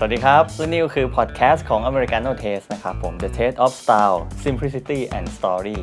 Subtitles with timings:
[0.00, 5.80] สวัสดีครับและนี่ก็คือพอดแคสต์ของ Americano Taste นะครับผม The Taste of Style Simplicity and Story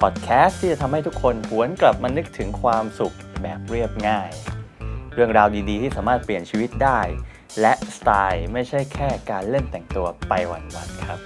[0.00, 4.30] พอดแคสต์ที่จะทำให้ทุกคนหวนกลับมานึกถึงความสุขแบบเรียบง่าย
[5.14, 7.00] เรื่องราวดีๆ ที่สามารถเปลี่ยนชีวิตได้
[7.60, 11.20] และสไตล์ไม่ใช่แค่การเล่นแต่งตัวไปวันๆครับ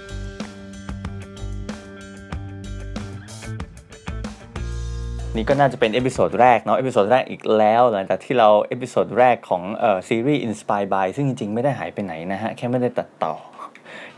[5.35, 13.33] นี่ก็น่าจะเป็น episode แรกเนาะ episode แรกอีกแล้ว หลังจากที่เรา episode แรกของเอ่อซีรีส์ Inspired by ซึ่งจริงๆ ไม่ได้หายไปไหนนะฮะ แค่ไม่ได้ตัดต่อ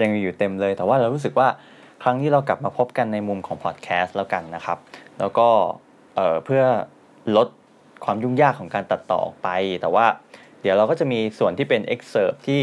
[0.01, 1.47] ยังมีอยู่เต็มเลย แต่ว่าเรารู้สึกว่า
[2.03, 4.77] ครั้งที่เรากลับมาพบกันในมุมของพอดแคสต์แล้วกันนะครับ
[5.19, 5.47] แล้วก็
[6.15, 6.63] เอ่อเพื่อ
[7.37, 7.47] ลด
[8.05, 9.49] ความยุ่งยากของการตัดต่อออกไป
[9.81, 10.05] แต่ว่า
[10.61, 12.61] เดี๋ยวเราก็จะมีส่วนที่เป็น excerpt ที่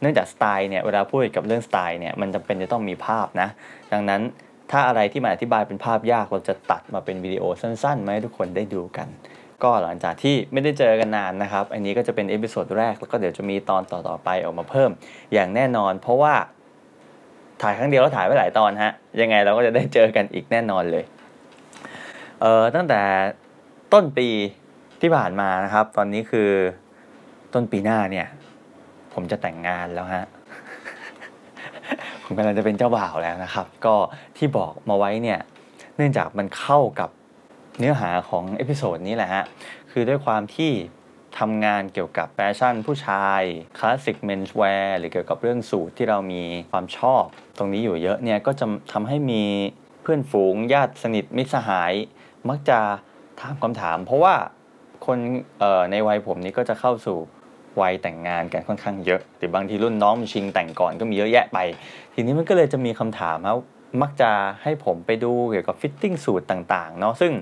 [0.00, 3.48] เนื่องจากสไตล์เนี่ยเวลาพูดกับเรื่องสไตล์เนี่ยมันจำเป็นจะต้องมีภาพนะ
[3.92, 4.20] ดังนั้น
[4.72, 9.08] ถ้าอะไรที่มันอธิบายเป็นภาพยากเราจะตัดมาเป็นวิดีโอสั้นๆมาให้ทุกคนได้ดูกัน
[9.62, 14.90] ก็หลังจากที่ไม่ได้เจอกันนานนะครับ อันนี้ก็จะเป็น episode แรกแล้วก็เดี๋ยวจะมีตอนต่อๆไปออกมาเพิ่ม
[15.32, 16.34] อย่างแน่นอน เพราะว่า
[17.62, 21.04] ถ่ายครั้งเดียวแล้วถ่ายไว้หลายตอนฮะยังไงเราก็จะได้เจอกันอีกแน่นอนเลย
[22.40, 23.00] เอ่อตั้งแต่
[23.92, 24.28] ต้นปี
[25.00, 26.50] ที่ผ่านมานะครับ ตอนนี้คือ
[27.54, 28.26] ต้นปีหน้าเนี่ย
[29.14, 30.24] ผมจะแต่งงานแล้วฮะ
[32.24, 33.94] ผมกำลังจะเป็นเจ้าบ่าวแล้วนะครับ ก็
[34.36, 35.40] ที่บอกมาไว้เนี่ย
[35.96, 37.10] เนื่องจากมันเข้ากับ
[37.78, 39.44] เนื้อหาของ episode นี้แหละฮะ
[39.90, 40.72] คือด้วยความที่
[41.38, 43.42] ทำงานเกี่ยวกับแฟชั่นผู้ชาย
[43.78, 46.42] classic menswear หรือเกี่ยวกับเรื่องสูทที่เรามี
[46.72, 47.24] ความชอบ
[47.58, 49.44] ตรงนี้อยู่เยอะเนี่ยก็จะทำให้มี
[50.02, 51.92] เพื่อนฝูงญาติสนิทมิตรสหาย
[52.48, 52.78] มักจะ
[53.40, 54.34] ถามคำถาม เพราะว่า
[55.06, 55.18] คน
[55.90, 57.18] ในวัยผมนี้ก็จะเข้าสู่
[57.80, 61.58] วัยแต่งงานกันค่อนข้างเยอะหรือบางทีรุ่นน้องชิงแต่งก่อนก็มีเยอะแยะไป
[62.14, 63.58] ทีนี้มันก็เลยจะมีคำถามครับ
[64.02, 64.30] มักจะ
[64.62, 67.32] ให้ผมไปดูเกี่ยวกับ fitting สูทต่างๆเนาะซึ่ง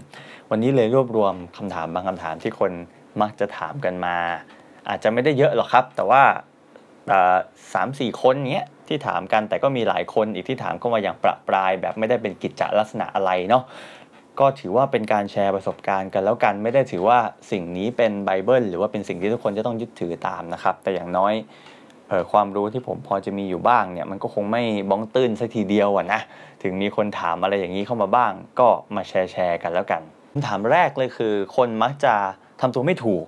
[0.50, 2.72] วันนี้เลยรวบรวมคำถามบางคำถามที่คน
[3.20, 4.16] มักจะถามกันมา
[4.88, 6.22] อาจจะไม่ได้เยอะหรอกครับ แต่ว่า
[7.74, 13.64] สามสี่คนเนี้ยที่ถามกันแต่ก็มีหลายคนอีกที่ถามเข้ามาอย่างประปราย แบบไม่ได้เป็นกิจจลักษณะอะไรเนาะ
[14.40, 17.18] ก็ถือว่าเป็นการแชร์ประสบการณ์กันแล้วกันไม่ได้ถือว่า
[17.50, 21.32] สิ่งนี้เป็นไบเบิลหรือว่าเป็นสิ่งที่ทุกคนจะต้องยึดถือตามนะครับ แต่อย่างน้อย
[22.32, 26.20] ความรู้ที่ผมพอจะมีอยู่บ้างเนี่ยมันก็คงไม่บ้องตื้นสักทีเดียวอะนะ
[26.62, 32.14] ถึงมีคนถามอะไรอย่างนี้เข้ามาบ้าง ก็มาแชร์แชร์กันแล้วกันคำถามแรกเลยคือ คนมักจะ
[32.60, 33.24] ทำตัวไม่ถูก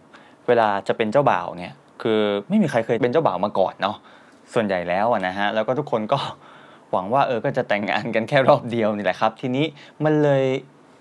[0.49, 3.97] เวลาจะเป็นเจ้าบ่าวเนี่ยคือไม่มีใครเคยเป็นเจ้าบ่าวมาก่อนเนาะ
[4.55, 6.19] ส่วนใหญ่แล้วอะนะฮะแล้วก็ทุกคนก็
[6.93, 9.67] หวังว่าเออก็จะแต่งงานกันแค่รอบเดียวนี่แหละครับ ทีนี้
[10.05, 10.45] มันเลย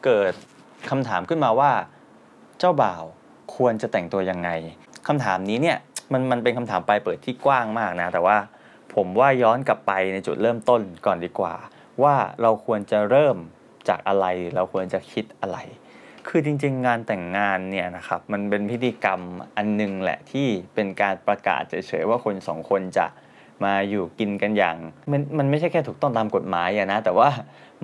[0.06, 0.34] เกิด
[0.90, 1.72] คำถามขึ้นมาว่า
[2.60, 3.04] เจ้าบ่าว
[3.56, 4.50] ควรจะแต่งตัวยังไง
[5.08, 5.78] คำถามนี้เนี่ย
[6.14, 8.38] มันมันเป็นคำถามปลายเปิดที่กว้างมากนะ แต่ว่า
[8.96, 11.56] ผมว่าย้อนกลับไปในจุดเริ่มต้นก่อนดีกว่า
[12.04, 13.38] ว่าเราควรจะเริ่ม
[13.88, 15.58] จากอะไร เราควรจะคิดอะไร
[16.28, 19.22] คือจริง ๆ งานแต่งงานเนี่ยนะครับมันเป็นพิธีกรรม
[19.58, 23.06] อันนึงแหละที่เป็นการประกาศเฉยๆว่าคนสองคนจะ
[23.64, 24.76] มาอยู่กินกันอย่าง
[25.12, 27.30] มันมันไม่ใช่แค่ถูกต้องตามกฎหมายอะนะ แต่ว่า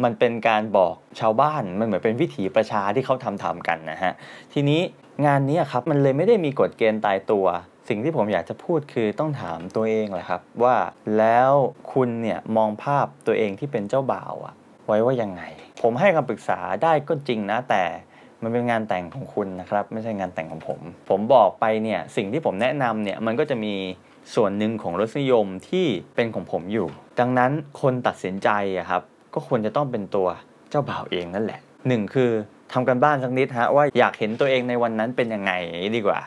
[0.03, 4.13] มันเป็นการบอกชาวบ้านมันเหมือนเป็นวิถีประชาที่เขาทำทำกันนะฮะ
[4.53, 4.81] ทีนี้
[5.25, 7.45] งานนี้ครับมันเลยไม่ได้มีกฎเกณฑ์ตายตัว
[7.87, 10.75] สิ่งที่ผมอยากจะพูดคือต้องถามตัวเองแหละครับ ว่า
[11.17, 11.51] แล้ว
[11.93, 14.53] คุณเนี่ยมองภาพตัวเองที่เป็นเจ้าบ่าวอะ
[14.87, 15.41] ไว้ว่ายังไง
[15.81, 17.83] ผมให้คำปรึกษาได้ก็จริงนะ แต่
[18.43, 23.73] มันเป็นงานแต่งของคุณนะครับ ไม่ใช่งานแต่งของผม ผมบอกไปเนี่ยสิ่งที่ผมแนะนำเนี่ยมันก็จะมี
[24.35, 26.87] ส่วนหนึ่งของรสนิยมที่เป็นของผมอยู่
[27.19, 29.01] ดังนั้นคนตัดสินใจอะครับ
[29.33, 30.27] ก็ควรจะต้องเป็นตัว
[30.69, 32.31] เจ้าบ่าวเองนั่นแหละหนึ่งคือ
[32.73, 35.51] ทำกันบ้านสักนิดฮะว่าอยากเห็นตัวเองในวันนั้นเป็นยังไง
[35.95, 36.19] ดีกว่า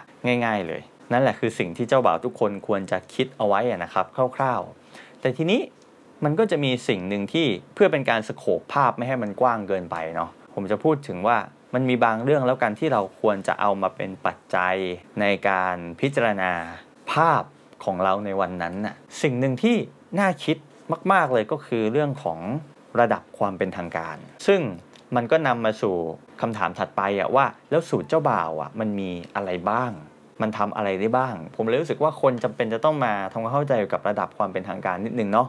[0.45, 0.83] ง่าย ๆ เลย
[1.13, 4.07] นั่นแหละคือสิ่งที่เจ้าบ่าวทุกคนควรจะคิดเอาไว้นะครับ
[4.37, 5.61] คร่าวๆ แต่ทีนี้
[6.25, 11.37] มันก็จะมีสิ่งหนึ่งที่เพื่อเป็นการสโคปภาพไม่ให้มันกว้างเกินไปเนาะผมจะพูดถึงว่า
[11.75, 14.77] มันมีบางเรื่องแล้วกันที่เราควรจะเอามาเป็นปัจจัย
[15.21, 16.53] ในการพิจารณา
[17.13, 17.43] ภาพ
[17.85, 19.77] ของเราในวันนั้นน่ะสิ่งหนึ่งที่
[20.21, 20.57] น่าคิด
[21.13, 22.39] มาก ๆเลยก็คือเรื่องของ
[23.01, 24.17] ระดับความเป็นทางการ
[24.47, 24.61] ซึ่ง
[25.17, 25.95] มันก็นำมาสู่
[26.41, 29.93] คำถามถัดไปอะว่า แล้วสูตรเจ้าบ่าวอะมันมีอะไรบ้าง
[30.43, 35.49] มันทำอะไรได้บ้าง ผมเลยรู้สึกว่าคนจำเป็นจะต้องมาทำความเข้าใจกับระดับความเป็นทางการนิดนึงเนาะ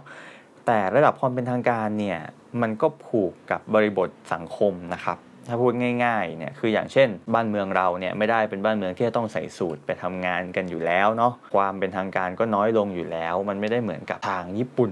[0.67, 2.19] แต่ระดับความเป็นทางการเนี่ย
[2.61, 5.17] มันก็ผูกกับบริบทสังคมนะครับ
[5.47, 5.73] ถ้าพูด
[6.05, 14.91] ง่ายๆเนี่ยคืออย่างเช่น บ้านเมืองเราเนี่ยไม่ได้เป็นบ้านเมืองที่จะต้องใส่สูตรไปทำงานกันอยู่แล้วเนาะความเป็นทางการก็น้อยลงอยู่แล้ว มันไม่ได้เหมือนกับทางญี่ปุ่น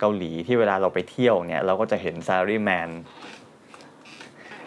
[0.00, 2.90] เกาหลีที่เวลาเราไปเที่ยวเนี่ยเราก็จะเห็น salaryman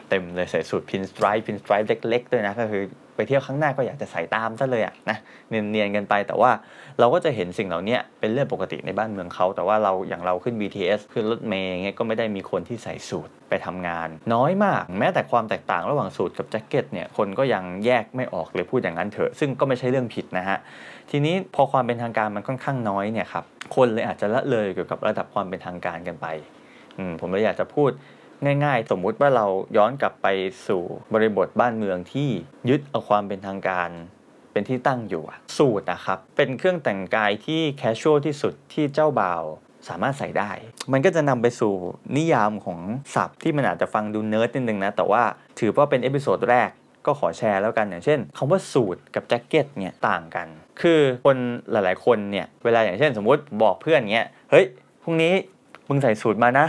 [0.10, 2.84] เต็มเลยใส่สูท pinstripe pinstripe เล็กๆด้วยนะก็คือ
[3.18, 5.18] ไปเที่ยวครั้งหน้าก็อยากจะใส่ตามซะเลยอะนะ
[5.50, 6.52] เนียนๆกันไปแต่ว่า
[7.00, 20.58] เราก็จะเห็นสิ่งเหล่านี้เป็นเรื่องปกติในบ้านเมืองเขา แต่ว่าเราอย่างเราขึ้น BTS ขึ้นรถเมย์เงี้ยก็ไม่ได้มีคนที่ใส่สูทไปทำงาน น้อยมาก แม้แต่ความแตกต่างระหว่างสูทกับแจ็คเก็ตเนี่ยคนก็ยังแยกไม่ออกเลยพูดอย่างนั้นเถอะ ซึ่งก็ไม่ใช่เรื่องผิดนะฮะ
[21.12, 23.44] ทีนี้พอความเป็นทางการมันค่อนข้างน้อยเนี่ยครับ
[23.76, 26.28] คนเลยอาจจะละเลยเกี่ยวกับระดับความเป็นทางการกันไป
[27.22, 27.92] ผมเลยอยากจะพูด
[28.46, 29.46] ง่ายๆ สมมุติว่าเรา
[29.78, 30.28] ย้อนกลับไป
[30.68, 30.82] สู่
[31.14, 32.30] บริบทบ้านเมืองที่
[32.70, 33.90] ยึดเอาความเป็นทางการ
[34.52, 35.24] เป็นที่ตั้งอยู่
[35.58, 39.44] สูทนะครับ เป็นเครื่องแต่งกายที่ casual ที่สุดที่เจ้าบ่าว
[39.88, 40.52] สามารถใส่ได้
[40.92, 41.74] มันก็จะนำไปสู่
[42.18, 42.80] นิยามของ
[43.16, 45.24] ศัพท์ที่มันอาจจะฟังดูเนิร์ดนิดนึงนะ แต่ว่า
[45.60, 46.70] ถือว่าเป็น episode แรก
[47.06, 50.48] ก็ขอแชร์แล้วกันอย่างเช่นคำว่าสูตรกับแจ็คเก็ตเนี่ยต่างกัน
[50.82, 51.38] คือคน
[51.72, 54.66] หลายๆ คนเนี่ยเวลาอย่างเช่น สมมุติบอกเพื่อนเงี้ยเฮ้ย
[55.04, 55.34] พรุ่งนี้
[55.90, 56.68] มึงใส่สูตรมานะ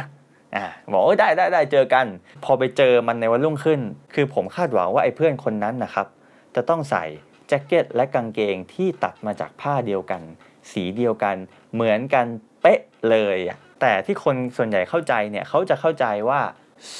[0.56, 2.06] อ่าบอกเออได้ได้ได้เจอกัน
[2.44, 3.80] พอไปเจอมันในวันรุ่งขึ้น
[4.14, 6.06] คือผมคาดหวังว่าไอ้เพื่อนคนนั้นนะครับ
[6.54, 7.04] จะต้องใส่
[7.48, 10.22] แจ็คเก็ตและกางเกงที่ตัดมาจากผ้าเดียวกัน
[10.70, 11.36] สีเดียวกัน
[11.74, 12.26] เหมือนกัน
[12.62, 12.80] เป๊ะ
[13.10, 13.38] เลย
[13.80, 16.40] แต่ที่คนส่วนใหญ่เข้าใจเนี่ยเขาจะเข้าใจว่า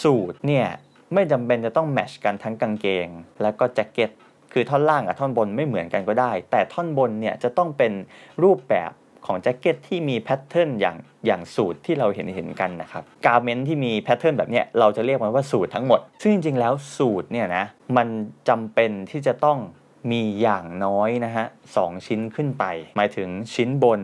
[0.03, 0.67] สูทเนี่ย
[1.15, 3.09] ไม่จำเป็นจะต้อง match กันทั้งกางเกง
[3.43, 4.11] และก็แจ็คเก็ต
[4.53, 7.93] คือท่อนล่างกับท่อนบนไม่เหมือนกันก็ได้ แต่ท่อนบนเนี่ยจะต้องเป็น
[8.43, 8.91] รูปแบบ
[9.29, 10.97] ของแจ็คเก็ตที่มี pattern อย่าง
[11.27, 17.65] อย่างสูทที่เราเห็นเห็นกันนะครับ garment ที่มี pattern แบบเนี้ยเราจะเรียกมันว่าสูททั้งหมด ซึ่งจริงๆแล้วสูทเนี่ยนะ
[17.97, 18.09] มัน
[18.49, 19.59] จำเป็นที่จะต้อง
[20.11, 21.47] มีอย่างน้อยนะฮะ
[21.77, 22.65] สองชิ้นขึ้นไป
[22.97, 24.01] หมายถึงชิ้นบน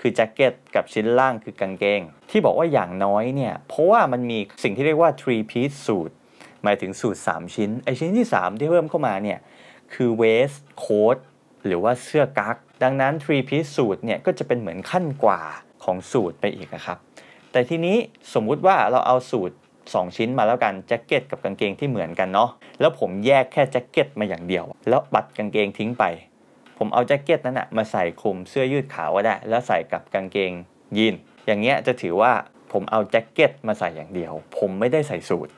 [0.00, 2.00] คือแจ็คเก็ตกับชิ้นล่างคือกางเกง
[2.30, 6.12] ที่บอกว่าอย่างน้อยเนี่ยเพราะว่ามันมีสิ่งที่เรียกว่า three piece suit
[6.64, 9.38] หมายถึงสูตร 3 ชิ้นไอชิ้นที่ 3 ที่เพิ่มเข้ามาเนี่ย
[9.94, 11.18] คือ waist coat
[11.66, 15.40] หรือว่าเสื้อกั๊กดังนั้น three piece suit เนี่ยก็จะเป็นเหมือนขั้นกว่า
[15.84, 16.98] ของสูตรไปอีกนะครับ
[17.52, 17.96] แต่ทีนี้
[18.34, 22.50] สมมุติว่าเราเอาสูตร 2 ชิ้นมาแล้วกันแจ็คเก็ตกับกางเกงที่เหมือนกันเนาะ
[22.80, 26.04] แล้วผมแยกแค่แจ็คเก็ตมาอย่างเดียว แล้วปัดกางเกงทิ้งไป
[26.78, 30.52] ผมเอาแจ็คเก็ตนั้นนะมาใส่คลุมเสื้อยืดขาวก็ได้ แล้วใส่กับกางเกง
[30.96, 31.14] ยีน
[31.46, 32.32] อย่างเงี้ยจะถือว่า
[32.72, 35.52] ผมเอาแจ็คเก็ตมาใส่อย่างเดียว ผมไม่ได้ใส่สูตร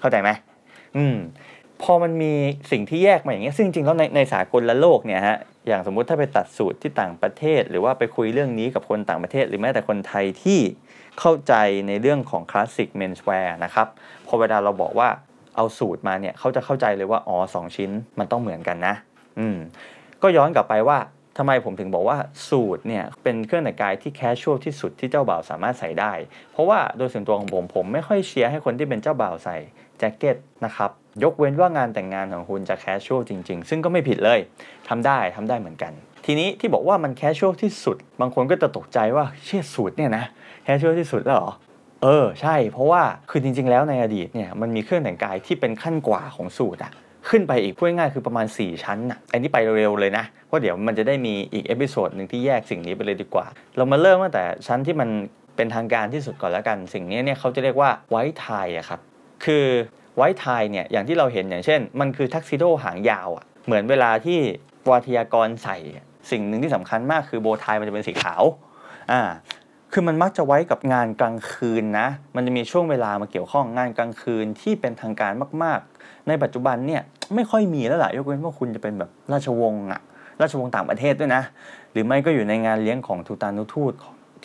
[0.00, 0.30] เข้าใจไหม
[0.96, 1.16] อืม
[1.82, 2.32] พอมันมี
[2.70, 10.60] สิ่งที่แยกมาอย่างเงี้ยซึ่งจริงแล้วในในสากลละโลกเนี่ยฮะ อย่างสมมุติถ้าไปตัดสูตรที่ต่างประเทศ หรือว่าไปคุยเรื่องนี้กับคนต่างประเทศ หรือแม้แต่คนไทยที่
[11.20, 11.54] เข้าใจ
[11.88, 13.88] ในเรื่องของคลาสสิกเมนส์แวร์นะครับ
[14.26, 15.08] พอเวลาเราบอกว่า
[15.56, 18.94] เอาสูตรมาเนี่ยเขาจะเข้าใจเลยว่าอ๋อสองชิ้นมันต้องเหมือนกันนะ
[19.38, 19.58] อืม
[20.22, 20.98] ก็ย้อนกลับไปว่า
[21.38, 22.18] ทำไมผมถึงบอกว่า
[22.48, 26.12] สูทเนี่ยเป็นเครื่องแต่งกายที่ casual ที่สุดที่เจ้าบ่าวสามารถใส่ได้
[26.52, 29.56] เพราะว่าโดยส่วนตัวของผมผมไม่ค่อยเชียร์ให้คนที่เป็นเจ้าบ่าวใส่
[29.98, 30.90] แจ็คเก็ตนะครับ
[31.24, 34.38] ยกเว้นว่างานแต่งงานของคุณจะ casual จริง ๆ ซึ่งก็ไม่ผิดเลย
[34.88, 35.92] ทำได้ทำได้เหมือนกัน
[36.26, 40.24] ทีนี้ที่บอกว่ามัน casual ที่สุด บางคนก็จะตกใจว่าเชี่ยสูทเนี่ยนะ
[40.64, 41.52] casual ที่สุดแล้วหรอ
[42.02, 46.92] เออใช่ เพราะว่าคือจริง ๆ แล้วในอดีตเนี่ยมันมีเครื่องแต่งกายที่เป็นขั้นกว่าของสูทอะ
[47.28, 53.46] ขึ้นไปอีกพูดง่ายคือประมาณ 4 ชั้นอะอันนี้ไปเร็วเลยนะ เพราะเดี๋ยวมันจะได้มีอีก episode หนึ่งที่แยกสิ่งนี้ไปเลยดีกว่า
[53.76, 55.08] เรามาเริ่มตั้งแต่ชั้นที่มัน
[55.56, 59.00] เป็นทางการที่สุดก่อนแล้วกัน สิ่งนี้เนี่ยเขาจะเรียกว่า white tie อะครับ
[59.44, 59.66] คือ
[60.16, 64.38] white tie เนี่ยอย่างที่เราเห็นอย่างเช่น มันคือทักซิโดหางยาวอะเหมือนเวลาที่
[64.90, 65.76] วาทยกรใส่
[66.30, 68.42] สิ่งหนึ่งที่สำคัญมากคือ bow tie มันจะเป็นสีขาว
[69.12, 69.20] อ่า
[69.92, 75.32] คือมันมักจะไว้กับงานกลางคืนนะ มันจะมีช่วงเวลามาเกี่ยวข้องงานกลางคืนที่เป็นทางการ
[75.62, 77.02] มาก ๆ ในปัจจุบันเนี่ย
[77.34, 80.00] ไม่ค่อยมีแล้วล่ะยกเว้นว่าคุณจะเป็นแบบราชวงศ์อะ
[80.40, 81.42] ราชวงศ์ต่างประเทศด้วยนะ
[81.92, 83.92] หรือไม่ก็อยู่ในงานเลี้ยงของทูตานุทูต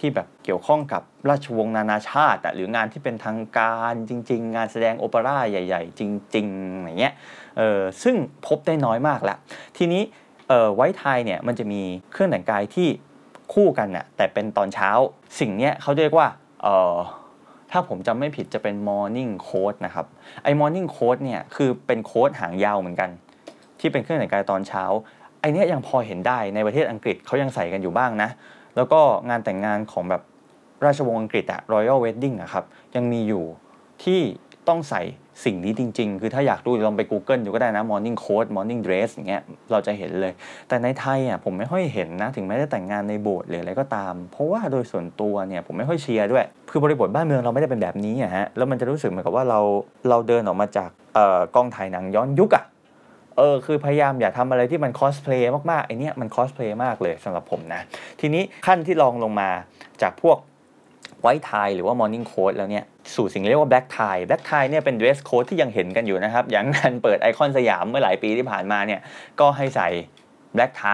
[0.01, 6.01] ที่แบบเกี่ยวข้องกับราชวงศ์นานาชาติ หรืองานที่เป็นทางการจริง ๆ งานแสดงโอเปร่าใหญ่ ๆ จ
[6.35, 7.13] ริงๆอย่างเงี้ย
[7.57, 8.15] เออซึ่ง
[8.47, 9.37] พบได้น้อยมากละ
[9.77, 10.01] ทีนี้
[10.49, 11.81] เออไวท์ไทเนี่ยมันจะมี
[12.11, 12.87] เครื่องแต่งกายที่
[13.53, 14.89] คู่กันน่ะแต่เป็นตอนเช้า
[15.39, 16.27] สิ่งเนี้ยเขาเรียกว่า
[16.63, 16.95] เออ
[17.71, 20.05] ถ้าผมจำไม่ผิดจะเป็น morning coat นะครับ
[20.43, 23.09] ไอ้ morning coat เนี่ยคือเป็นโค้ดหางยาวเหมือนกัน
[23.79, 24.83] ที่เป็นเครื่องแต่งกายตอนเช้า
[25.39, 28.29] ไอเนี้ยยังพอเห็นได้ในประเทศอังกฤษเขายังใส่กันอยู่บ้างนะ
[28.75, 28.99] แล้วก็
[29.29, 30.21] งานแต่งงานของแบบ
[30.85, 32.63] ราชวงศ์อังกฤษอะ Royal Wedding อะครับ
[32.95, 33.43] ยังมีอยู่
[34.03, 34.19] ที่
[34.67, 35.01] ต้องใส่
[35.45, 40.33] สิ่งนี้จริง ๆ คือถ้าอยากดูลองไป Google ดูก็ได้นะ Morning Coat Morning Dress อย่างเงี้ยเราจะเห็นเลย
[40.67, 49.59] แต่ในไทยอะผมไม่ค่อยเห็นนะ ถึงแม้จะแต่งงานในโบสถ์หรืออะไรก็ตาม เพราะว่าโดยส่วนตัวเนี่ยผมไม่ค่อยเชียร์ด้วย คือบริบทบ้านเมืองเราไม่ได้เป็นแบบนี้อะฮะแล้วมันจะรู้สึกเหมือนกับว่าเรา
[50.09, 50.89] เราเดินออกมาจาก
[51.55, 52.63] กองถ่ายหนังย้อนยุคอะ
[53.37, 57.81] เออคือพยายามอย่าทำอะไรที่มันคอสเพลย์มากๆไอเนี้ยมันคอสเพลย์มากเลยสำหรับผมนะ
[58.21, 59.49] ทีนี้ขั้นที่รองลงมา
[60.01, 60.37] จากพวก
[61.21, 62.85] white tie หรือว่า morning coat แล้วเนี่ย
[63.15, 68.99] สู่สิ่งเรียกว่า black tie black tie เนี่ยเป็น dress code ที่ยังเห็นกันอยู่นะครับ อย่างงานเปิดไอคอนสยามเมื่อหลายปีที่ผ่านมาเนี่ย
[69.39, 69.89] ก็ให้ใส่
[70.55, 70.85] black tie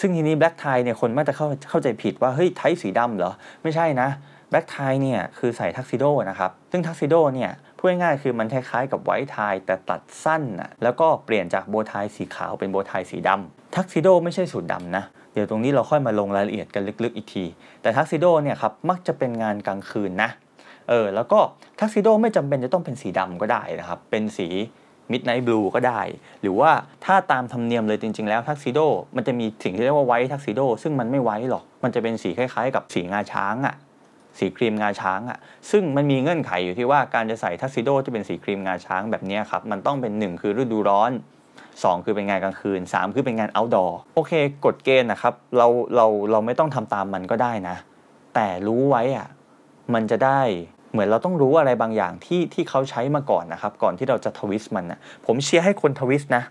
[0.00, 4.08] ซึ่งทีนี้ black tie เนี่ยคนมักจะเข้าเข้าใจผิดว่า เฮ้ย tie สีดำเหรอ ไม่ใช่นะ
[4.50, 7.50] black tie เนี่ยคือใส่ทักซิโดนะครับ ซึ่งทักซิโดเนี่ย
[7.84, 17.44] พูดง่ายๆคือมันคล้ายๆกับ white tie แต่ตัดสั้นนะแล้วก็เปลี่ยนจาก bow tie สีขาวเป็น bow tie สีดำทักซิโดไม่ใช่สูทดำนะเดี๋ยวตรงนี้เราค่อยมาลงรายละเอียดกันลึกๆอีกที
[17.82, 20.30] แต่ทักซิโดเนี่ยครับมักจะเป็นงานกลางคืนนะ
[20.88, 21.38] เออแล้วก็
[21.80, 24.48] ทักซิโดไม่จำเป็นจะต้องเป็นสีดำก็ได้นะครับ เป็นสี
[25.10, 26.00] มิดไนท์บลูก็ได้
[26.42, 26.70] หรือว่า
[27.04, 28.80] ถ้าตามธรรมเนียมเลยจริง ๆ แล้วทักซิโด
[29.16, 33.74] มันจะมีสิ่งที่เรียกว่าไวท์ทักซิโดซึ่งมันไม่ไวท์หรอก มันจะเป็นสีคล้ายๆ กับสีงาช้างอะ่ะ
[34.38, 35.38] สีครีมงาช้างอะ่ะ
[35.70, 41.12] ซึ่งมันมีเงื่อนไขอยู่ที่ว่าการจะใส่ทักซิโดที่เป็นสีครีมงาช้างแบบนี้ครับมันต้องเป็นหนึ่งคือฤดูร้อน
[41.62, 44.32] 2 คือเป็นงานกลางคืน 3 คือเป็นงาน outdoor โอเค
[44.64, 47.76] กฎเกณฑ์นะครับเราเราเราไม่ต้องทำตามมันก็ได้นะ
[48.34, 49.28] แต่รู้ไว้อะ
[49.94, 50.40] มันจะได้
[50.92, 56.42] เหมือนเราต้องรู้อะไรบางอย่างที่ที่เขาใช้มาก่อนนะครับก่อนที่เราจะทวิสต์มันนะผมเชียร์ให้คนทวิสต์นะ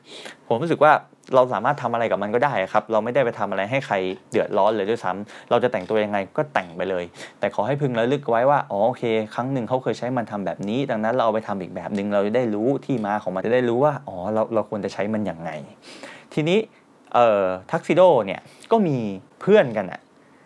[0.47, 0.93] ผมรู้สึกว่า
[1.35, 3.95] เราสามารถทำอะไรกับมันก็ได้ครับ เราไม่ได้ไปทำอะไรให้ใคร
[4.31, 7.03] เดือดร้อนเลยด้วยซ้ำเราจะแต่งตัวยังไงก็แต่งไปเลย
[7.39, 9.03] แต่ขอให้พึงระลึกไว้ว่าอ๋อโอเค
[9.35, 15.51] ครั้งหนึ่งเขาเคยใช้มันทำแบบนี้ ดังนั้นเราเอาไปทำอีกแบบหนึ่งเราจะได้รู้ที่มาของมันจะได้รู้ว่าอ๋อเราเราควรจะใช้มันอย่างไง
[16.33, 16.59] ทีนี้
[17.13, 18.97] เอ่อทักซิโดเนี่ยก็มี
[19.41, 19.99] เพื่อนกันอะ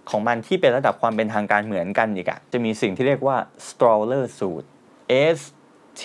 [0.10, 4.64] ของมันที่เป็นระดับความเป็นทางการเหมือนกันอีกอะจะมีสิ่งที่เรียกว่า stroller suit
[5.38, 5.40] S
[6.02, 6.04] T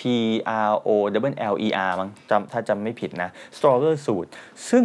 [0.69, 0.89] R O
[1.31, 4.27] W L E R มั้งจำถ้าจำไม่ผิดนะ stroller suit
[4.69, 4.83] ซึ่ง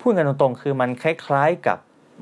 [0.00, 1.78] พูดกันตรงๆ คือมันคล้ายๆกับ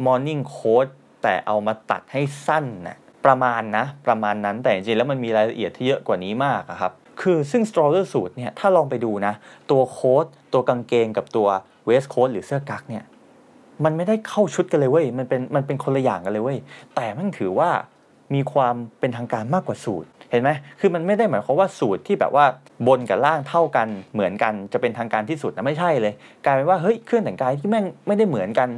[0.06, 0.88] morning coat
[1.22, 9.34] แต่เอามาตัดให้สั้นนะประมาณนะ ประมาณนั้นแต่จริงๆแล้วมันมีรายละเอียดที่เยอะกว่านี้มากครับ คือซึ่ง stroller suit เนี่ยถ้าลองไปดูนะ
[9.70, 11.48] ตัวโค้ทตัวกางเกงกับตัว
[11.88, 13.04] waist coat หรือเสื้อกั๊กเนี่ย
[13.84, 16.58] มันไม่ได้เข้าชุดกันเลยเว้ยมันเป็นมันเป็นคนละอย่างกันเลยเว้ย
[16.94, 17.70] แต่มันถือว่า
[18.34, 22.44] มีความเป็นทางการมากกว่าสูตรเห็นไหมคือมันไม่ได้หมายความว่าสูตรที่แบบว่า
[22.86, 26.12] บนกับล่างเท่ากันเหมือนกันจะเป็นทางการที่สุดนะไม่ใช่เลย
[26.44, 28.68] กลายเป็นว่าเฮ้ยเครื่องแต่งกายที่แม่งไม่ได้เหมือนกัน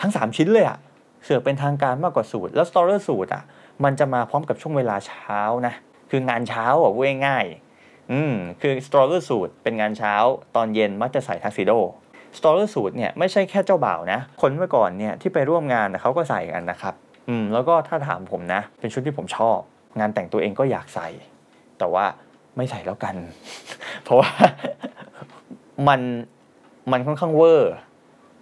[0.00, 0.78] ทั้ง 3 ชิ้นเลยอะ
[1.24, 3.42] เสือเป็นทางการมากกว่าสูตร แล้วสตอเร์สูตรอะ
[3.84, 5.74] มันจะมาพร้อมกับช่วงเวลาเช้านะ
[6.10, 7.44] คืองานเช้าอะพูดง่าย
[8.12, 10.14] อืมคือ stroller suit เป็นงานเช้า
[10.56, 11.72] ตอนเย็นมักจะใส่ทักซิโด
[12.38, 16.94] stroller suit เนี่ยไม่ใช่แค่เจ้าบ่าวนะ คนเมื่อก่อนเนี่ยที่ไปร่วมงานเขาก็ใส่กันนะครับ
[17.28, 19.58] อืมแล้วก็ถ้าถามผมนะ เป็นชุดที่ผมชอบ
[19.98, 21.08] งานแต่งตัวเองก็อยากใส่
[21.78, 22.04] แต่ว่า
[22.56, 23.14] ไม่ใส่แล้วกัน
[24.04, 24.30] เพราะว่า
[25.88, 26.00] มัน
[26.92, 27.74] มันค่อนข้างเวอร์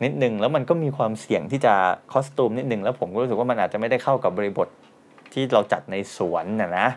[0.04, 1.74] นิดนึงแล้วมันก็มีความเสี่ยงที่จะ
[2.12, 4.68] costume นิดนึงแล้วผมก็รู้สึกว่ามันอาจจะไม่ได้เข้ากับบริบท
[5.32, 6.88] ที่เราจัดในสวนนะนะ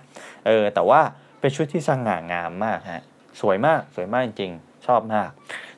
[0.45, 0.99] เออแต่ว่า
[1.39, 3.03] เป็นชุดที่สง่างามมากฮะ
[3.41, 5.29] สวยมากสวยมากจริงๆชอบมาก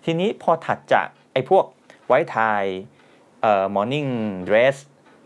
[0.06, 1.66] ทีนี้พอถัดจากไอ้พวก
[2.08, 2.38] ไวท์ไท
[3.42, 4.10] เอ่อ morning
[4.48, 4.76] dress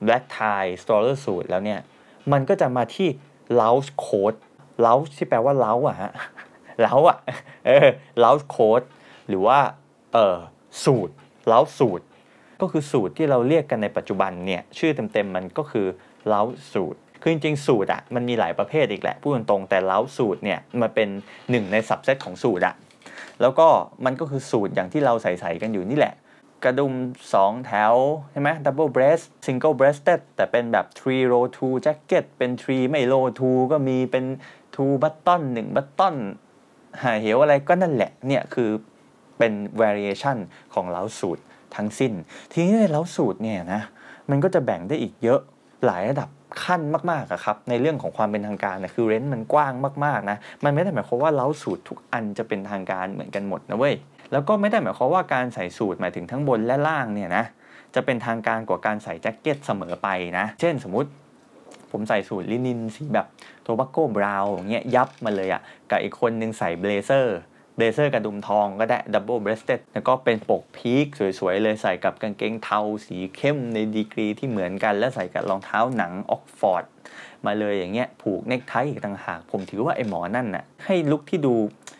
[0.05, 1.79] black tie stroller suit แล้วเนี่ย
[2.31, 3.09] มันก็จะมาที่
[3.59, 4.35] lounge coat
[4.85, 6.11] lounge ที่แปลว่าเล้าอะฮะ
[6.81, 7.17] เล้าอะ
[7.67, 7.87] เออ
[8.23, 8.81] lounge coat
[9.27, 9.59] หรือว่า
[10.13, 10.37] เออ
[10.85, 11.13] สูตร
[11.47, 12.05] เล้าสูตร
[12.61, 15.87] ก็คือสูตรที่เราเรียกกันในปัจจุบันเนี่ย ชื่อเต็มๆมันก็คือ
[16.27, 16.41] เล้า
[16.73, 21.09] สูตรคือจริงๆ สูตรอะมันมีหลายประเภทอีกแหละพูดตรงๆแต่เล้าสูตรเนี่ยมันเป็น
[21.49, 22.75] หนึ่งในสับเซตของสูตรอะ
[23.41, 23.67] แล้วก็
[24.05, 26.13] มันก็คือสูตรอย่างที่เราใส่ๆกันอยู่นี่แหละ
[26.63, 26.93] กระดุม
[27.33, 27.95] 2 แถว
[28.31, 34.25] ใช่ไหม double breast single breasted แต่เป็นแบบ three row two jacket เป็น three ไม่ row two ก็มีเป็น
[34.75, 36.15] two button 1 button
[37.03, 38.69] หาเหวอะไรก็นั่นแหละ เนี่ยคือ
[39.37, 40.37] เป็น variation
[40.73, 41.41] ของ lounge suit
[41.75, 42.13] ทั้งสิ้น
[42.51, 43.81] ทีนี้ใน lounge suit เนี่ยนะ
[44.29, 45.39] มันก็จะแบ่งได้อีกเยอะ
[45.85, 46.29] หลายระดับ
[46.65, 49.73] ขั้นมากๆอะครับในเรื่องของความเป็นทางการนะคือ range มันกว้าง
[50.05, 53.95] มากๆนะมันไม่ได้หมายความว่า lounge suit ทุกอันจะเป็นทางการเหมือนกันหมดนะเว้ย
[54.31, 57.43] แล้วก็ไม่ได้หมายความว่าการใส่สูทหมายถึงทั้งบนและล่างเนี่ยนะ
[57.95, 61.09] จะเป็นทางการกว่าการใส่แจ็คเก็ตเสมอไปนะ เช่นสมมติ
[61.91, 63.27] ผมใส่สูทลินินสีแบบ
[63.63, 71.05] tobacco brown อย่างเงี้ยยับมาเลยอะ่ะกับอีกคนนึงใส่ blazer blazer กระดุมทองก็ได้ double-breasted แล้วก็เป็นปก peak
[71.39, 76.83] สวยๆ เลยใส่กับกางเกงเทาสีเข้มในดีกรีที่เหมือนกัน และใส่กับรองเท้าหนังออกฟอร์ด
[77.45, 81.55] มาเลยอย่างเงี้ยผูกเนคไทอีกต่างหาก ผมถือว่าไอ้หมอนั่นน่ะให้ลุคที่ดู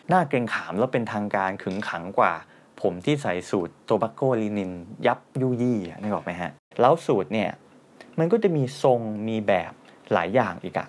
[0.08, 2.32] น่าเกรงขามแล้วเป็นทางการขึงขังกว่า
[2.80, 4.72] ผมที่ใส่สูท tobacco ลินิน
[5.06, 7.50] ยับยุยี่นึกออกไหมฮะแล้วสูทเนี่ย
[8.18, 9.72] มันก็จะมีทรงมีแบบ
[10.12, 10.88] หลายอย่างอีกอะ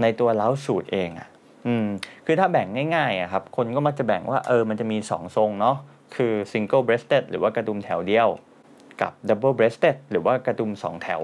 [0.00, 1.28] ในตัวเล้าสูตรเองอะ
[1.66, 1.86] อืม
[2.26, 2.66] คือถ้าแบ่ง
[2.96, 5.76] ง่ายๆอะครับคนก็มักจะแบ่งว่าเออมันจะมี 2 ทรงเนาะ
[6.16, 8.28] คือ single breasted หรือว่ากระดุมแถวเดียว
[9.00, 11.22] กับ double breasted หรือว่ากระดุม 2 แถว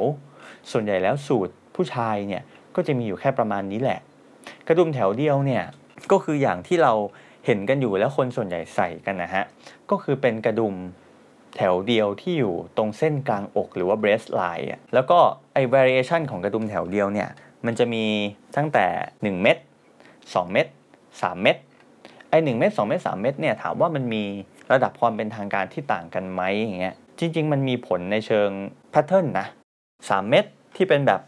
[0.71, 2.43] ส่วนใหญ่แล้วสูตรผู้ชายเนี่ย
[2.77, 4.01] ก็จะมีอยู่แค่ประมาณนี้แหละ
[4.69, 5.65] กระดุมแถวเดียวเนี่ย
[6.13, 6.93] ก็คืออย่างที่เรา
[7.47, 9.45] เห็นกันอยู่แล้วคนส่วนใหญ่ใส่กันนะฮะ
[9.91, 10.75] ก็คือเป็นกระดุม
[11.57, 15.19] แถวเดียวที่อยู่ตรงเส้นกลางอกหรือว่า breast line แล้วก็
[15.55, 17.29] ไอ้ variation ของกระดุมแถวเดียวเนี่ย
[17.67, 18.05] มันจะมี
[18.57, 18.87] ตั้งแต่
[19.21, 19.57] 1 เม็ด
[20.33, 20.67] 2 เม็ด
[21.11, 21.57] 3 เม็ด
[22.31, 24.25] ไอ้1เม็ด2เม็ด3เม็ดเนี่ยถามว่ามันมี
[24.73, 28.51] ระดับความเป็นทางการที่ต่างกันไหมอย่างเงี้ยจริง ๆ มันมีผลในเชิง
[28.91, 29.47] แพทเทิร์นนะ
[29.89, 30.45] 3เม็ด
[30.77, 31.21] ที่เป็นแบบ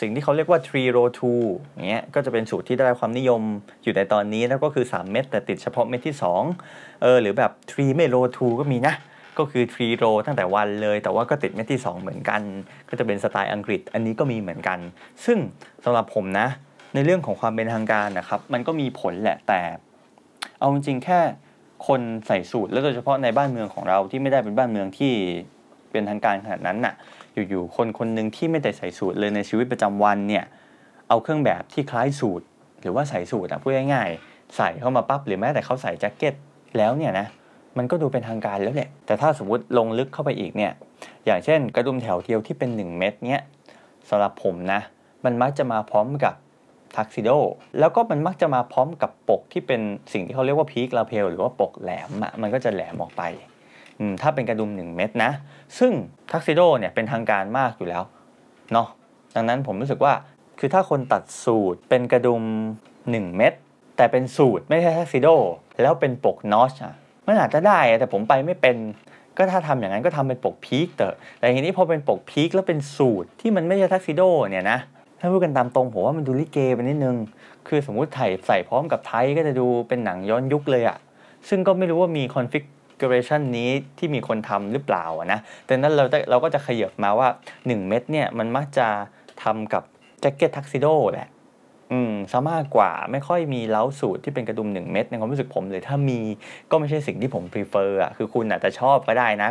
[0.00, 3.42] สิ่งที่เขาเรียกว่า three row two อย่างเงี้ยก็จะเป็นสูตรที่ได้รับความนิยม
[3.82, 6.14] อยู่ในตอนนี้แล้วก็คือ 3 เม็ดแต่ติดเฉพาะเม็ดที่
[6.58, 8.94] 2เออหรือแบบ three ไม่ row two ก็มีนะ
[9.38, 12.42] ก็คือทรีโรตั้งแต่วันเลย แต่ว่าก็ติดเม็ดที่ 2 เหมือนกัน
[12.88, 14.78] ก็จะเป็นสไตล์อังกฤษอันนี้ก็มีเหมือนกัน
[15.24, 15.38] ซึ่ง
[15.84, 16.48] สำหรับผมนะ
[16.94, 19.60] ในเรื่องของความเป็นทางการนะครับ มันก็มีผลแหละแต่
[20.58, 21.20] เอาจริงแค่
[21.86, 25.12] คนใส่สูตรแล้วโดยเฉพาะในบ้านเมืองของเราที่ไม่ได้เป็นบ้านเมืองที่
[25.90, 26.94] เป็นทางการขนาดนั้นน่ะ
[27.48, 30.44] อยู่ๆคนคนหนึ่งที่ไม่ได้ใส่สูตรเลยในชีวิตประจำวันเนี่ย
[31.08, 32.44] เอาเครื่องแบบที่คล้ายสูตร
[32.80, 36.34] หรือว่าใส่สูตรอะพูดง่ายๆใส่เข้ามาปั๊บหรือแม้แต่เขาใส่แจ็คเก็ต
[36.76, 37.26] แล้วเนี่ยนะ
[37.78, 40.72] มันก็ดูเป็นทางการแล้วแหละ แต่ถ้าสมมติลงลึกเข้าไปอีกเนี่ย
[41.26, 43.44] อย่างเช่น กระดุมแถวเดียวที่เป็น 1 เม็ดเนี้ย
[44.08, 44.80] สำหรับผมนะ
[45.24, 46.34] มันมักจะมาพร้อมกับ
[46.96, 47.30] ทักซิโด
[47.78, 49.80] แล้วก็มันมักจะมาพร้อมกับปกที่เป็น
[50.12, 53.22] สิ่งที่เขาเรียกว่าพีคลาเพลหรือว่าปกแหลมอะมันก็จะแหลมออกไป
[54.22, 55.30] ถ้าเป็นกระดุม 1 เม็ดนะ
[55.78, 55.92] ซึ่ง
[56.32, 58.02] ทักซิโดเนี่ยเป็นทางการมากอยู่แล้ว
[58.72, 58.88] เนาะ
[59.34, 60.12] ดังนั้นผมรู้สึกว่า
[60.58, 62.42] คือถ้าคนตัดสูทเป็นกระดุม
[62.90, 63.52] 1 เม็ด
[63.96, 65.28] แต่เป็นสูทไม่ใช่ทักซิโด
[65.82, 66.94] แล้วเป็นปก notch อะ
[67.26, 68.76] มันอาจจะได้แต่ผมไปไม่เป็น
[69.36, 74.78] ก็ถ้าทำอย่างนั้นก็ทำเป็นปก peak เถอะแต่ทีนี้พอเป็นปก peak แล้วเป็นสูทที่มันไม่ใช่ทักซิโดเนี่ยนะ
[75.20, 77.16] ถ้าพูดกันตามตรงผมว่ามันดูลิเกไปนิดนึง
[77.68, 80.96] คือสมมุติถ้าใส่พร้อมกับ tie ก็จะดูเป็นหนังย้อนยุคเลยอะ
[81.48, 87.28] ซึ่งก็ไม่รู้ว่ามี configuration นี้ที่มีคนทำหรือเปล่านะแต่นั้นเราเราก็จะขยับมาว่า
[87.60, 88.88] 1 เม็ดเนี่ยมันมักจะ
[89.42, 89.82] ทำกับ
[90.20, 91.28] แจ็คเก็ตทักซิโดแหละ
[91.92, 96.20] อืมซะมากกว่าไม่ค่อยมี lounge suit ที่เป็นกระดุม 1 เม็ดในความรู้สึกผมเลยถ้ามี
[96.70, 99.48] ก็ไม่ใช่สิ่งที่ผม prefer อะคือคุณอาจจะชอบก็ได้นะ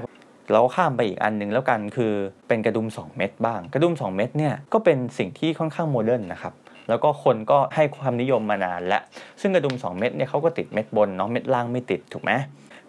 [0.51, 2.13] เราข้ามไปอีกอันหนึ่งแล้วกันคือ
[2.47, 6.53] เป็นกระดุม 2 เม็ดบ้าง กระดุม 2 เม็ดเนี่ยก็เป็นสิ่งที่ค่อนข้าง modern นะครับ
[6.89, 9.01] แล้วก็คนก็ให้ความนิยมมานานแล้ว
[9.41, 12.31] ซึ่งกระดุม 2 เม็ดเนี่ยเขาก็ติดเม็ดบนเนาะเม็ดล่างไม่ติดถูกไหม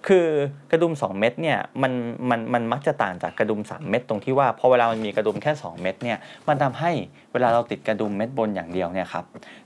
[0.06, 0.26] คือ
[0.72, 1.92] กระดุม 2 เม็ดเนี่ยมัน
[2.30, 6.90] มันมันมักจะต่างจากกระดุม 3 เม็ดตรงที่ว่าพอเวลามันมีกระดุมแค่ 2 เม็ดเนี่ยมันทำให้
[7.32, 9.24] เวลาเราติดกระดุมเม็ดบนอย่างเดียวเนี่ยครับ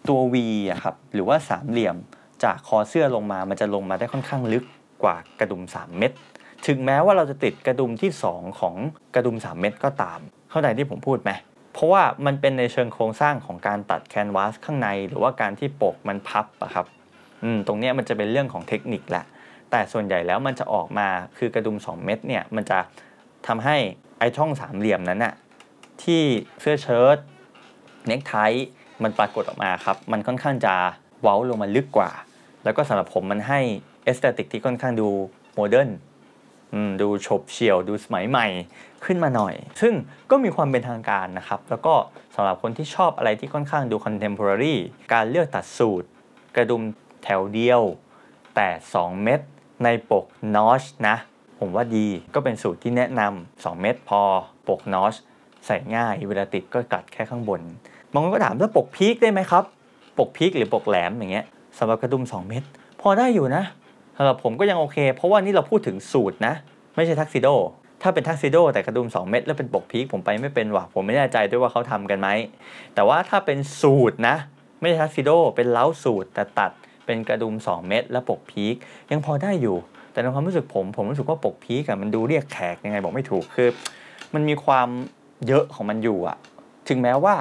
[0.09, 0.35] ตัว V
[0.71, 1.97] อะครับหรือว่าสามเหลี่ยม
[2.45, 4.65] จากคอเสื้อลงมามันจะลงมาได้ค่อนข้างลึก
[5.03, 6.13] กว่ากระดุม 3 เม็ด
[6.67, 8.75] ถึงแม้ว่าเราจะติดกระดุมที่ 2 ของ
[9.15, 11.31] กระดุม 3 เม็ดก็ตาม เข้าใจที่ผมพูดไหม
[11.73, 16.87] เพราะว่ามันเป็นในเชิงโครงสร้างของการตัดแคนวาสข้างใน หรือว่าการที่ปกมันพับอะครับ
[17.43, 19.25] อืมตรงนี้มันจะเป็นเรื่องของเทคนิคแหละ
[19.71, 22.79] แต่ส่วนใหญ่แล้วมันจะออกมาคือกระดุม 2 เม็ดเนี่ยมันจะ
[23.47, 23.77] ทำให้
[24.19, 25.35] ไอช่องสามเหลี่ยมนั้นน่ะ
[26.03, 26.23] ที่
[26.61, 27.17] เสื้อเชิ้ต
[28.07, 28.35] เนคไท
[29.03, 30.75] มันปรากฏออกมาครับ มันค่อนข้างจะ
[31.23, 32.11] เว้าลงมาลึกกว่า
[32.65, 33.61] แล้วก็สำหรับผมมันให้
[34.05, 35.09] aesthetic ที่ค่อนข้างดู
[35.55, 35.91] modern
[37.01, 38.47] ดูโฉบเฉี่ยวดูสมัยใหม่
[39.05, 39.95] ขึ้นมาหน่อย ซึ่ง
[40.31, 41.95] ก็มีความเป็นทางการนะครับ แล้วก็
[42.35, 44.79] สำหรับคนที่ชอบอะไรที่ค่อนข้างดู contemporary
[45.13, 46.09] การเลือกตัดสูตร
[46.57, 46.83] กระดุม
[47.25, 47.83] แถวเดียว
[48.55, 49.41] แต่ 2 เม็ด
[49.85, 50.25] ในปก
[50.57, 51.17] นอชนะ
[51.59, 54.23] ผมว่าดีก็เป็นสูตรที่แนะนำ2เม็ดพอ
[54.69, 55.15] ปกนอช
[55.67, 57.61] ใส่ง่ายเวลาติดก็กัดแค่ข้างบน
[58.13, 59.65] บางคนก็ถามว่าปกพีคได้ไหมครับ
[60.19, 61.47] ปกพีคหรือปกแหลมอย่างเงี้ย
[61.79, 62.63] สำหรับกระดุม 2 เม็ด
[63.01, 63.63] พอได้อยู่นะ
[64.23, 66.55] สำหรับผมก็ยังโอเค เพราะว่านี่เราพูดถึงสูตรนะ
[66.97, 67.49] ไม่ใช่ทักซิโด
[68.03, 72.29] ถ้าเป็นทักซิโดแต่กระดุม 2 เม็ดแล้วเป็นปกพีคผมไปไม่เป็นว่ะผมไม่แน่ใจด้วยว่าเขาทำกันไหม
[72.95, 74.37] แต่ว่าถ้าเป็นสูตรนะ
[74.81, 76.71] ไม่ใช่ทักซิโดเป็นเล้าสูตรแต่ตัด
[77.07, 78.75] เป็นกระดุม 2 เม็ดและปกพีค
[79.11, 79.77] ยังพอได้อยู่
[80.13, 83.69] แต่ในความรู้สึกผม ผมรู้สึกว่าปกพีคอะมันดูเรียกแขกยังไงบอกไม่ถูกคือ
[84.35, 84.89] มันมีความ
[85.47, 86.37] เยอะของมันอยู่อะ
[86.89, 87.35] ถึงแม้ว่า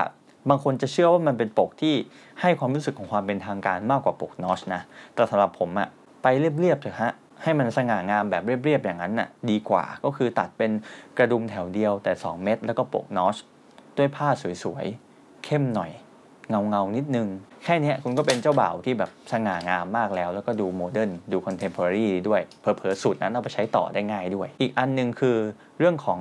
[0.50, 1.96] บางคนจะเชื่อว่ามันเป็นปกที่
[2.42, 4.82] ให้ความรู้สึกของความเป็นทางการมากกว่าปกนอชนะ
[5.14, 5.90] แต่สำหรับผมอะ
[6.22, 7.12] ไปเรียบๆเถอะฮะ
[7.44, 10.72] ให้มันสง่างามแบบเรียบๆอย่างนั้นน่ะดีกว่าก็คือตัดเป็น
[11.18, 13.38] กระดุมแถวเดียวแต่ 2 เม็ดแล้วก็ปก notch
[13.98, 14.28] ด้วยผ้า
[14.64, 15.92] สวยๆ เข้มหน่อย
[16.50, 17.28] เงาเงานิดนึง
[17.64, 25.38] แค่นี้คุณก็เป็นเจ้าบ่าวที่แบบสง่างามมากแล้ว แล้วก็ดู modern ดู contemporary ด้วยเผลอเผลอสูทนั้นเอาไปใช้ต่อได้ง่ายด้วย อีกอันนึงคือ
[25.80, 26.20] เรื่องของ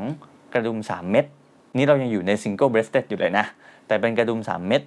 [0.55, 1.25] กระดุม 3 เม็ด
[1.77, 3.45] นี่เรายังอยู่ใน single-breasted อยู่เลยนะ
[3.87, 4.83] แต่เป็นกระดุม 3 เม็ด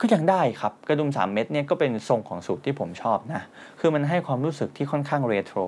[0.00, 3.42] ก็ยังได้ครับ กระดุม 3 เม็ดเนี่ยก็เป็นทรงของสูทที่ผมชอบนะ
[3.80, 5.58] คือมันให้ความรู้สึกที่ค่อนข้างเรโทร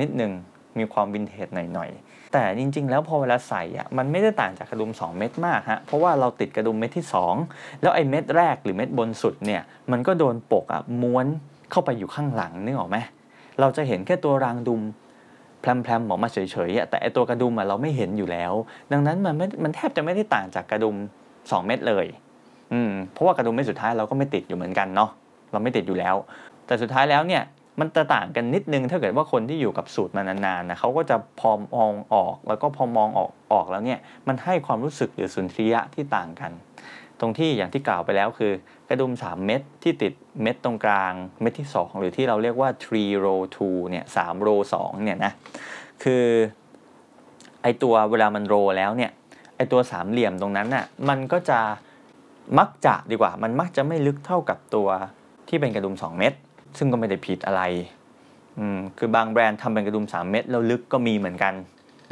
[0.00, 0.32] นิดนึง
[0.78, 7.04] มีความวินเทจหน่อยๆ แต่จริง ๆ แล้วพอเวลาใส่อะมันไม่ได้ต่างจากกระดุม 2 เม็ดมากฮะ เพราะว่าเราติดกระดุมเม็ดที่
[7.44, 11.26] 2 แล้วไอ้เม็ดแรกหรือเม็ดบนสุดเนี่ยมันก็โดนปกอะม้วน
[11.70, 12.96] เข้าไปอยู่ข้างหลังนึกออกไหม
[13.60, 14.82] เราจะเห็นแค่ตัวรางดุม
[15.60, 18.52] แพรมๆออกมาเฉยๆแต่ไอตัวกระดุมอะเราไม่เห็นอยู่แล้ว
[18.92, 20.96] ดังนั้นมันไม่มันแทบจะไม่ได้ต่างจากกระดุม
[21.32, 22.06] 2 เม็ดเลย
[22.72, 25.10] อืมเพราะว่ากระดุมเม็ดสุดท้ายเราก็ไม่ติดอยู่เหมือนกันเนาะ
[25.52, 26.14] เราไม่ติดอยู่แล้ว
[26.66, 27.42] แต่สุดท้ายแล้วเนี่ย
[27.80, 36.52] มันจะต่างกันนิดนึงถ้าเกิดว่าคนที่อยู่กับสูตรมานานๆนะเขาก็จะพอมองออกแล้วก็พอมองออกออกแล้วเนี่ยมันให้ความรู้สึกหรือสุนทรียะที่ต่างกัน
[37.20, 38.52] ตรงที่อย่างที่กล่าวไปแล้วคือ
[38.88, 45.32] กระดุม 3 เม็ดที่ติดเม็ดตรงกลาง เม็ดที่ 2 หรือที่เราเรียกว่า three row two เนี่ยสามโรสองเนี่ยนะ
[46.02, 46.24] คือ
[47.62, 49.10] ไอตัวเวลามันโรแล้วเนี่ย
[49.56, 51.60] ไอตัวสามเหลี่ยมตรงนั้นน่ะมันก็จะ
[52.58, 54.88] มักจะดีกว่า มันมักจะไม่ลึกเท่ากับตัว
[55.48, 56.32] ที่เป็นกระดุม 2 เม็ด
[56.78, 57.62] ซึ่งก็ไม่ได้ผิดอะไร
[58.58, 61.54] อืมคือบางแบรนด์ทำเป็นกระดุม 3 เม็ดแล้วลึกก็มีเหมือนกัน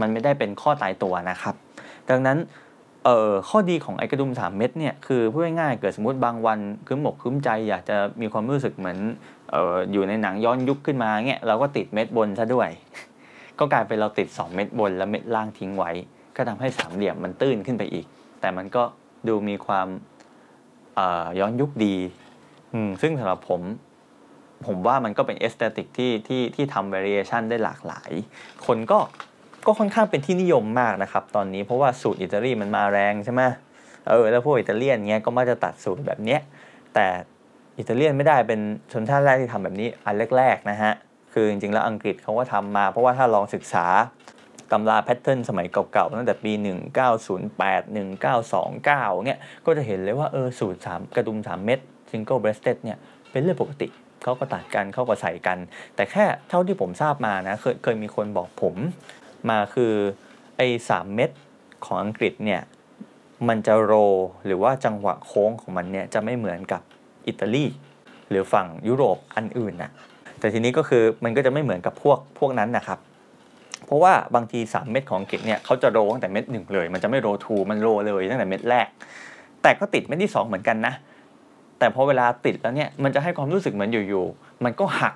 [0.01, 1.55] มันไม่ได้เป็นข้อตายตัวนะครับ
[2.11, 2.39] ดังนั้น
[3.05, 8.99] เอ่อข้อดีของไอกระดุม 3 เม็ดเนี่ยคือพูดง่ายๆเกิดสมมติบางวันคืมอกคืมใจอยากจะมีความรู้สึกเหมือน
[9.51, 12.69] เอ่ออยู่ในหนังย้อนยุคขึ้นมาเงี้ยเราก็ติดเม็ดบนซะด้วย
[13.59, 15.91] ก็กลายเป็นเราติด 2 เม็ดบนแล้วเม็ดล่างทิ้งไว้
[16.37, 18.07] ก็ทำให้สามเหลี่ยมมันตื้นขึ้นไปอีก
[18.41, 18.83] แต่มันก็
[19.29, 19.89] ดูมีความ
[21.39, 21.97] ย้อนยุคดี
[23.03, 23.63] ซึ่งสำหรับผม
[24.67, 28.11] ผมว่ามันก็เป็น aesthetic ที่ที่ที่ทำ variation ได้หลากหลาย
[28.67, 28.99] คนก็
[29.67, 33.43] ก็ค่อนข้างเป็นที่นิยมมากนะครับ ตอนนี้เพราะว่าสูทอิตาลีมันมาแรงใช่ไหม
[34.09, 36.41] เออแล้วพวกอิตาเลียนเงี้ยก็มาจะตัดสูทแบบเนี้ย
[36.95, 37.07] แต่
[37.79, 38.61] อิตาเลียนไม่ได้เป็น
[38.93, 40.93] ชนชาติแรกที่ทำแบบนี้อันแรกๆนะฮะ
[41.33, 43.87] คือจริงๆแล้วอังกฤษเขาก็ทำมา เพราะว่าถ้าลองศึกษา
[44.73, 46.53] ตำราแพทเทิร์นสมัยเก่าๆตั้งแต่ปี
[47.09, 47.83] 1908
[48.45, 51.79] 1929เนี่ยก็จะเห็นเลยว่าเออสูตร 3 กระดุม 3 เม็ด
[52.11, 52.99] single breasted เนี่ย
[53.31, 53.89] เป็นเรื่องปกติ
[54.23, 55.59] เขาก็ตัดกันเขาก็ใส่กัน
[55.95, 58.75] แต่แค่เท่าที่ผมทราบมานะเคยเคยมีคนบอกผม
[59.51, 59.93] มาคือ
[60.57, 61.31] ไอ้สามเม็ด
[61.85, 62.61] ของอังกฤษเนี่ย
[63.49, 63.93] มันจะโร
[64.47, 66.83] หรือว่าจังหวะโค้งของมันเนี่ยจะไม่เหมือนกับ
[67.27, 67.65] อิตาลี
[68.31, 69.91] หรือฝั่งยุโรปอันอื่นนะ
[70.39, 72.99] แต่ทีนี้ก็คือมันก็จะไม่เหมือนกับพวกพวกนั้นนะครับ
[73.87, 78.87] เพราะว่าบางที 3 เม็ดของอังกฤษเนี่ยเขาจะโรตั้งแต่เม็ดหนึ่งเลย มันจะไม่โรทูมันโรเลยตั้งแต่เม็ดแรก
[79.63, 80.95] แต่ก็ติดเม็ดที่ 2 เหมือนกันนะ
[81.79, 85.15] แต่พอเวลาติดแล้วเนี่ยมันจะให้ความรู้สึกเหมือนอยู่ๆมันก็หัก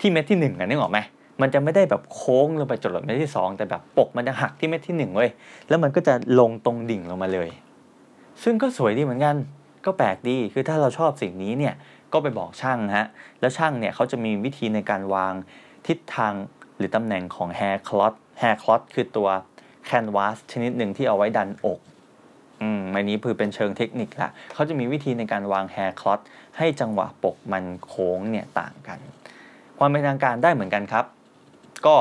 [0.00, 0.98] ที่เม็ดที่1อะนึกออกไหม
[1.40, 5.30] มันจะไม่ได้แบบโค้งลงไปจดเม็ดที่ 2 แต่แบบปกมันจะหักที่เม็ดที่1เว้ย
[5.68, 7.48] แล้วมันก็จะลงตรงดิ่งลงมาเลย
[8.42, 9.36] ซึ่งก็สวยดีเหมือนกัน
[9.84, 11.74] ก็แปลกดีคือถ้าเราชอบสิ่งนี้เนี่ย
[12.12, 13.06] ก็ไปบอกช่างฮะ
[13.40, 15.34] แล้วช่างเนี่ยเขาจะมีวิธีในการวาง
[15.86, 16.32] ทิศทาง
[16.76, 19.28] หรือตำแหน่งของ hair cloth hair cloth คือตัว
[19.88, 21.80] canvas ชนิดหนึ่งที่เอาไว้ดันอก
[22.62, 26.22] อืมอันนี้คือเป็นเชิงเทคนิคละเขาจะมีวิธีในการวาง hair cloth
[26.58, 28.98] ให้จังหวะปกมันโค้งเนี่ยต่างกัน
[29.78, 31.04] ความเป็นทางการได้เหมือนกันครับ
[31.86, 31.96] ก็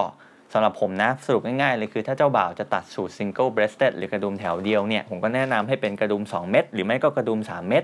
[0.54, 7.84] สำหรับผมนะ สรุปง่ายๆเลยคือถ้าเจ้าบ่าวจะตัดสูตร single breasted หรือกระดุมแถวเดียวเนี่ย ผมก็แนะนำให้เป็นกระดุม 2 เม็ดหรือไม่ก็กระดุม 3 เม็ด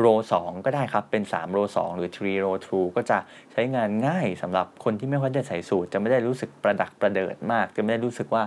[0.00, 3.18] โร2ก็ได้ครับ เป็น3โร2หรือ3โร2ก็จะ
[3.52, 8.44] ใช้งานง่ายสำหรับคนที่ไม่ค่อยได้ใส่สูตร จะไม่ได้รู้สึกประดักประเดิดมาก จะไม่ได้รู้สึกว่า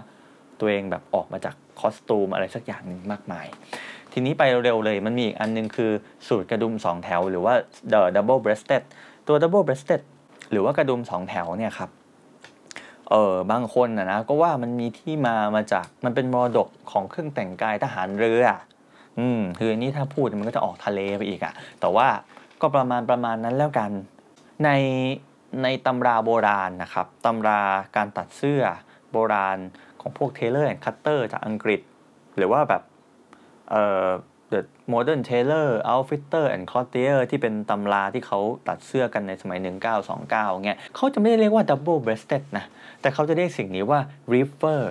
[0.59, 3.45] ตัวเองแบบออกมาจากคอสตูมอะไรสักอย่างหนึ่งมากมาย
[4.13, 5.91] ทีนี้ไปเร็วๆเลย มันมีอีกอันนึงคือ
[6.27, 7.53] สูตรกระดุม 2 แถว หรือว่า
[7.91, 8.83] the double breasted
[9.27, 10.01] ตัว double breasted
[10.51, 11.89] หรือว่ากระดุม 2 แถวเนี่ยครับ
[13.11, 18.45] เออบางคนนะนะก็ว่ามันมีที่มามาจากมันเป็นมรดกของเครื่องแต่งกายทหารเรือ
[19.19, 22.07] อืมคืออันนี้ถ้าพูดมันก็จะออกทะเลไปอีกอะแต่ว่า
[22.61, 23.91] ก็ประมาณประมาณนั้นแล้วกัน
[24.63, 24.69] ใน
[25.63, 27.61] ในตำราโบราณนะครับตำรา
[27.95, 28.63] การตัดเสื้อ
[29.11, 29.57] โบราณ
[30.01, 31.81] ของพวก Tailor and Cutter จากอังกฤษ
[32.37, 32.81] หรือว่าแบบ
[33.69, 34.07] เอ่อ
[34.51, 34.61] The
[34.93, 39.59] Modern Tailor Outfitter and Clothier ที่เป็นตำราที่เขาตัดเสื้อกันในสมัย
[40.05, 40.29] 1929
[40.65, 42.65] เงี้ยเขาจะไม่ได้เรียกว่า double breasted นะ
[43.01, 43.99] แต่เขาจะเรียกสิ่งนี้ว่า
[44.33, 44.81] reefer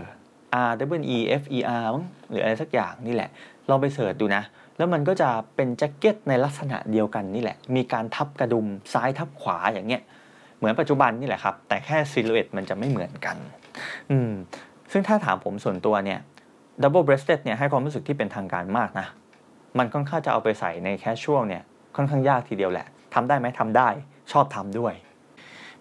[0.69, 1.89] R E E F E R
[2.31, 3.31] หรืออะไรสักอย่างนี่แหละ
[3.69, 4.43] ลองไป search ดูนะ
[4.77, 10.03] แล้วมันก็จะเป็นแจ็คเก็ตในลักษณะเดียวกันนี่แหละ มีการทับกระดุมซ้ายทับขวาอย่างเงี้ย
[10.59, 13.37] เหมือนปัจจุบันนี่แหละครับ แต่แค่ silhouette มันจะไม่เหมือนกัน
[14.11, 14.33] อืม
[14.93, 16.21] ซึ่งถ้าถามผมส่วนตัวเนี่ย
[16.83, 19.07] double breasted เนี่ยให้ความรู้สึกที่เป็นทางการมากนะ
[19.79, 21.63] มันค่อนข้างจะเอาไปใส่ใน casual เนี่ย
[21.97, 23.89] ค่อนข้างยากทีเดียวแหละทำได้ไหมทำได้
[24.33, 24.95] ชอบทำด้วย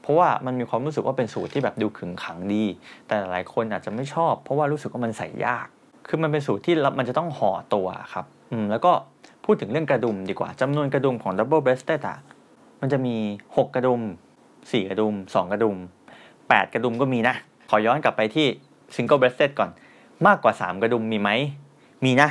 [0.01, 2.63] เพราะว่ามันมีความรู้สึกว่าเป็นสูทที่แบบดูขึงขังดี
[3.07, 5.67] แต่หลายคนอาจจะไม่ชอบ เพราะว่ารู้สึกว่ามันใส่ยาก
[6.07, 8.91] คือมันเป็นสูทที่มันจะต้องห่อตัวครับอืมแล้วก็
[9.45, 12.17] พูดถึงเรื่องกระดุมดีกว่าจำนวนกระดุมของ double breasted อะ
[12.81, 13.15] มันจะมี
[13.47, 14.01] 6 กระดุม
[14.43, 15.77] 4 กระดุม 2 กระดุม
[16.25, 17.35] 8 กระดุมก็มีนะ
[17.69, 18.47] ขอย้อนกลับไปที่
[18.95, 19.69] single breasted ก่อน
[20.27, 21.29] มากกว่า 3 กระดุมมีไหม
[22.05, 22.29] มีนะ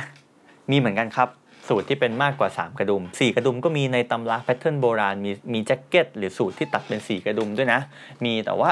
[0.71, 1.29] มีเหมือนกันครับ
[1.67, 7.79] สูทที่เป็นมากกว่า 3 กระดุม 4 กระดุมก็มีในตำรา pattern โบราณ มีมีแจ็คเก็ตหรือสูทที่ตัดเป็น 4 กระดุมด้วยนะ
[8.23, 8.69] มีแต่ว่า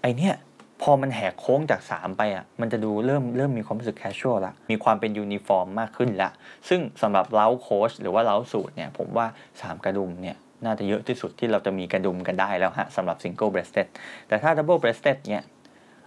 [0.00, 0.34] ไอเนี้ย
[0.82, 6.30] พอมันแหกโค้งจาก 3 ไปอะมันจะดูเริ่มเริ่มมีความรู้สึก casual ละมีความเป็นยูนิฟอร์มมากขึ้นละ
[6.68, 13.86] ซึ่งสำหรับ lounge coat หรือว่า lounge suit เนี่ยผมว่า 3 กระดุมเนี่ยน่าจะเยอะที่สุดที่เราจะมีกระดุมกันได้แล้วฮะสำหรับ single breasted
[14.28, 15.44] แต่ถ้า double breasted เนี่ย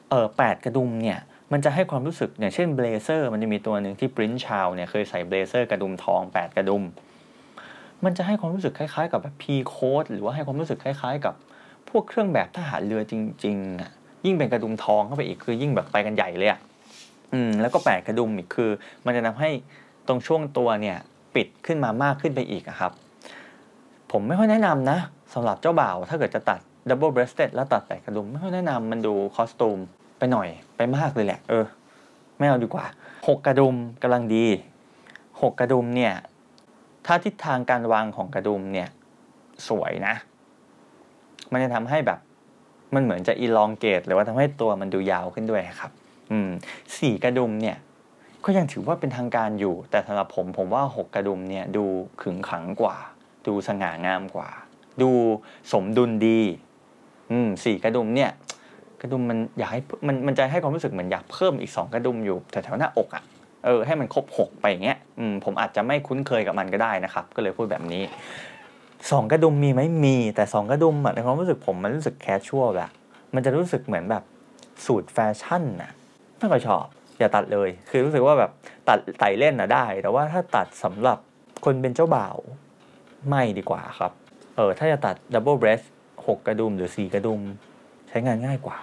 [0.10, 1.19] เออแปดกระดุมเนี่ย
[1.53, 6.84] มันจะให้ความรู้สึกอย่างเช่น blazer มันจะมีตัวหนึ่งที่ Prince Charles เนี่ยเคยใส่ blazer กระดุมทอง 8 กระดุม
[8.03, 11.36] มันจะให้ความรู้สึกคล้ายๆ กับแบบ pea coat หรือว่าให้ความรู้สึกคล้าย ๆ กับ
[11.89, 13.13] พวกเครื่องแบบทหารเรือจ
[13.45, 13.91] ริงๆอะ
[14.25, 16.60] ยิ่งเป็นกระดุมทองเข้าไปอีกคือยิ่งแบบไปกันใหญ่เลยอะ
[17.34, 18.69] อืมแล้วก็แปดกระดุมอีกคือ
[19.05, 19.49] มันจะทำให้
[20.08, 20.97] ตรงช่วงตัวเนี่ย
[21.36, 22.91] ปิดขึ้นมามากขึ้นไปอีกครับ
[24.12, 24.97] ผมไม่ค่อยแนะนำนะ
[25.34, 29.79] สำหรับเจ้าบ่าวถ้าเกิดจะตัด double breasted แล้วตัดแปดกระดุมไม่ค่อยแนะนำมันดู costume
[30.17, 31.65] ไปหน่อยไปมากเลยแหละ เออ
[32.38, 32.86] ไม่เอาดีกว่า
[33.27, 34.45] หกกระดุมกำลังดี
[35.41, 36.13] หกกระดุมเนี่ย
[37.05, 38.89] ถ้าทิศทางการวางของกระดุมเนี่ย
[39.67, 40.15] สวยนะ
[41.51, 42.19] มันจะทำให้แบบ
[42.95, 45.91] มันเหมือนจะอีลองเกตหรือว่าทำให้ตัวมันดูยาวขึ้นด้วยครับ
[46.32, 46.49] อืม
[46.97, 47.78] สี่กระดุมเนี่ย
[48.45, 51.86] ก็ยังถือว่าเป็นทางการอยู่ แต่สำหรับผมผมว่าหกกระดุมเนี่ยดู
[52.21, 52.97] ขึงขังกว่า
[53.47, 54.49] ดูสง่างามกว่า
[55.02, 55.12] ดู
[55.73, 56.41] สมดุลดี
[57.32, 58.32] อืมสี่กระดุมเนี่ย
[59.02, 63.23] กระดุมมันอยากให้มันมันจะให้ความรู้สึกเหมือนอยากเพิ่มอีกสองกระดุมอยู่แถวๆหน้าอกอะ่ะ
[63.65, 68.04] เออให้มันครบหกไปอย่างเงี้ยอืมผมอาจจะไม่คุ้นเคยกับมันก็ได้นะครับ ก็เลยพูดแบบนี้
[69.12, 72.89] สองกระดุมมีไหมมี แต่สองกระดุมอะในความรู้สึกผมมันรู้สึกแคชชวลอะ
[73.33, 74.23] มันจะรู้สึกเหมือนแบบ
[74.85, 75.91] สูตรแฟชั่นน่ะ
[76.38, 76.85] ไม่ค่อยชอบ
[77.19, 78.51] อย่าตัดเลย คือรู้สึกว่าแบบ
[78.89, 81.17] ตัดไต่เล่นน่ะได้ แต่ว่าถ้าตัดสำหรับ
[81.65, 82.38] คนเป็นเจ้าบ่าว
[83.29, 84.12] ไม่ดีกว่าครับ
[84.55, 85.81] เออถ้าจะตัด double breast
[86.27, 87.41] หกกระดุมหรือสี่กระดุม
[88.09, 88.77] ใช้งานง่ายกว่า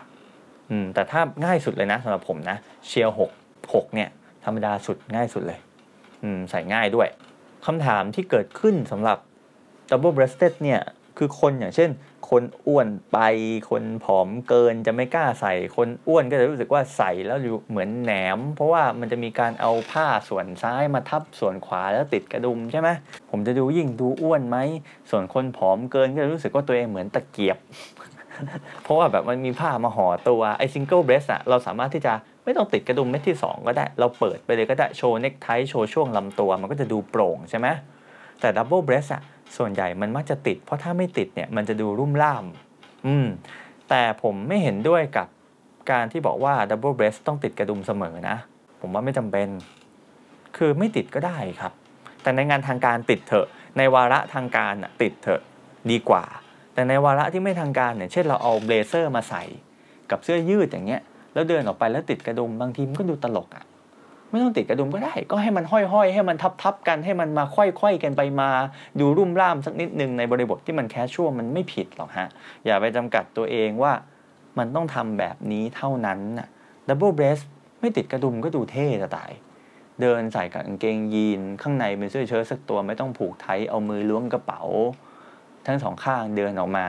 [0.70, 3.31] อืมแต่ถ้าง่ายสุดเลยนะสำหรับผมนะเชียร์หก
[3.74, 4.09] หกเนี่ย
[4.44, 5.59] ธรรมดาสุดง่ายสุดเลย
[6.22, 7.09] อืมใส่ง่ายด้วย
[7.66, 9.18] คำถามที่เกิดขึ้นสำหรับ
[9.90, 10.81] double breasted เนี่ย
[11.18, 11.90] คือคนอย่างเช่น
[12.31, 13.18] คนอ้วนไป
[13.70, 22.88] คนผอมเกินจะไม่กล้าใส่ คนอ้วนก็จะรู้สึกว่าใส่แล้วอยู่เหมือนแหนม เพราะว่ามันจะมีการเอาผ้าส่วนซ้ายมาทับส่วนขวาแล้วติดกระดุมใช่ไหม
[23.31, 24.59] ผมจะดูยิ่งดูอ้วนไหม
[25.11, 27.59] ส่วนคนผอมเกินก็จะรู้สึกว่าตัวเองเหมือนตะเกียบ
[28.83, 32.12] เพราะว่าแบบมันมีผ้ามาห่อตัวไอ single breast อะเราสามารถที่จะ
[32.44, 37.68] ไม่ต้องติดกระดุมเม็ดที่ 2 ก็ได้ เราเปิดไปเลยก็ได้โชว์เน็กไทโชว์ช่วงลำตัว มันก็จะดูโปร่งใช่ไหม
[38.40, 39.22] แต่ double breast อะ
[39.56, 42.44] ส่วนใหญ่มันมักจะติด เพราะถ้าไม่ติดเนี่ยมันจะดูรุ่มร่าม
[43.06, 43.26] อืม
[43.88, 45.28] แต่ผมไม่เห็นด้วยกับ
[45.90, 48.37] การที่บอกว่า double breast ต้องติดกระดุมเสมอนะ
[48.80, 49.48] ผมว่าไม่จำเป็น
[50.56, 51.72] คือไม่ติดก็ได้ครับ
[52.22, 55.40] แต่ในงานทางการติดเถอะ ในวาระทางการติดเถอะ
[55.90, 56.24] ดีกว่า
[56.74, 59.42] แต่ในวาระที่ไม่ทางการเนี่ยเช่นเราเอา blazer มาใส่
[60.11, 61.02] กับเสื้อยืดอย่างเงี้ย
[61.35, 63.64] แล้วเดินออกไปแล้วติดกระดุมบางทีมันก็ดูตลกอะ่ะ
[64.30, 68.50] ไม่ต้องติดกระดุมก็ได้ ก็ให้มันห้อยๆ ให้มันทับๆกันให้มันมาค่อยๆกันไปมา
[69.00, 72.28] ดูรุ่มร่ามสักนิดหนึ่งในบริบทที่มัน casual มันไม่ผิดหรอกฮะ
[72.64, 73.92] อย่าไปจำกัดตัวเองว่า
[74.58, 76.48] มันต้องทำแบบนี้เท่านั้นน่ะ
[76.88, 77.40] double breast
[77.80, 79.30] ไม่ติดกระดุมก็ดูเท่จะตาย
[80.00, 84.62] เดินใส่กางเกงยีน ข้างในเป็นเสื้อเชิ้ตสักตัวไม่ต้องผูกไทเอามือล้วงกระเป๋า
[85.66, 86.86] ทั้งสองข้างเดินออกมา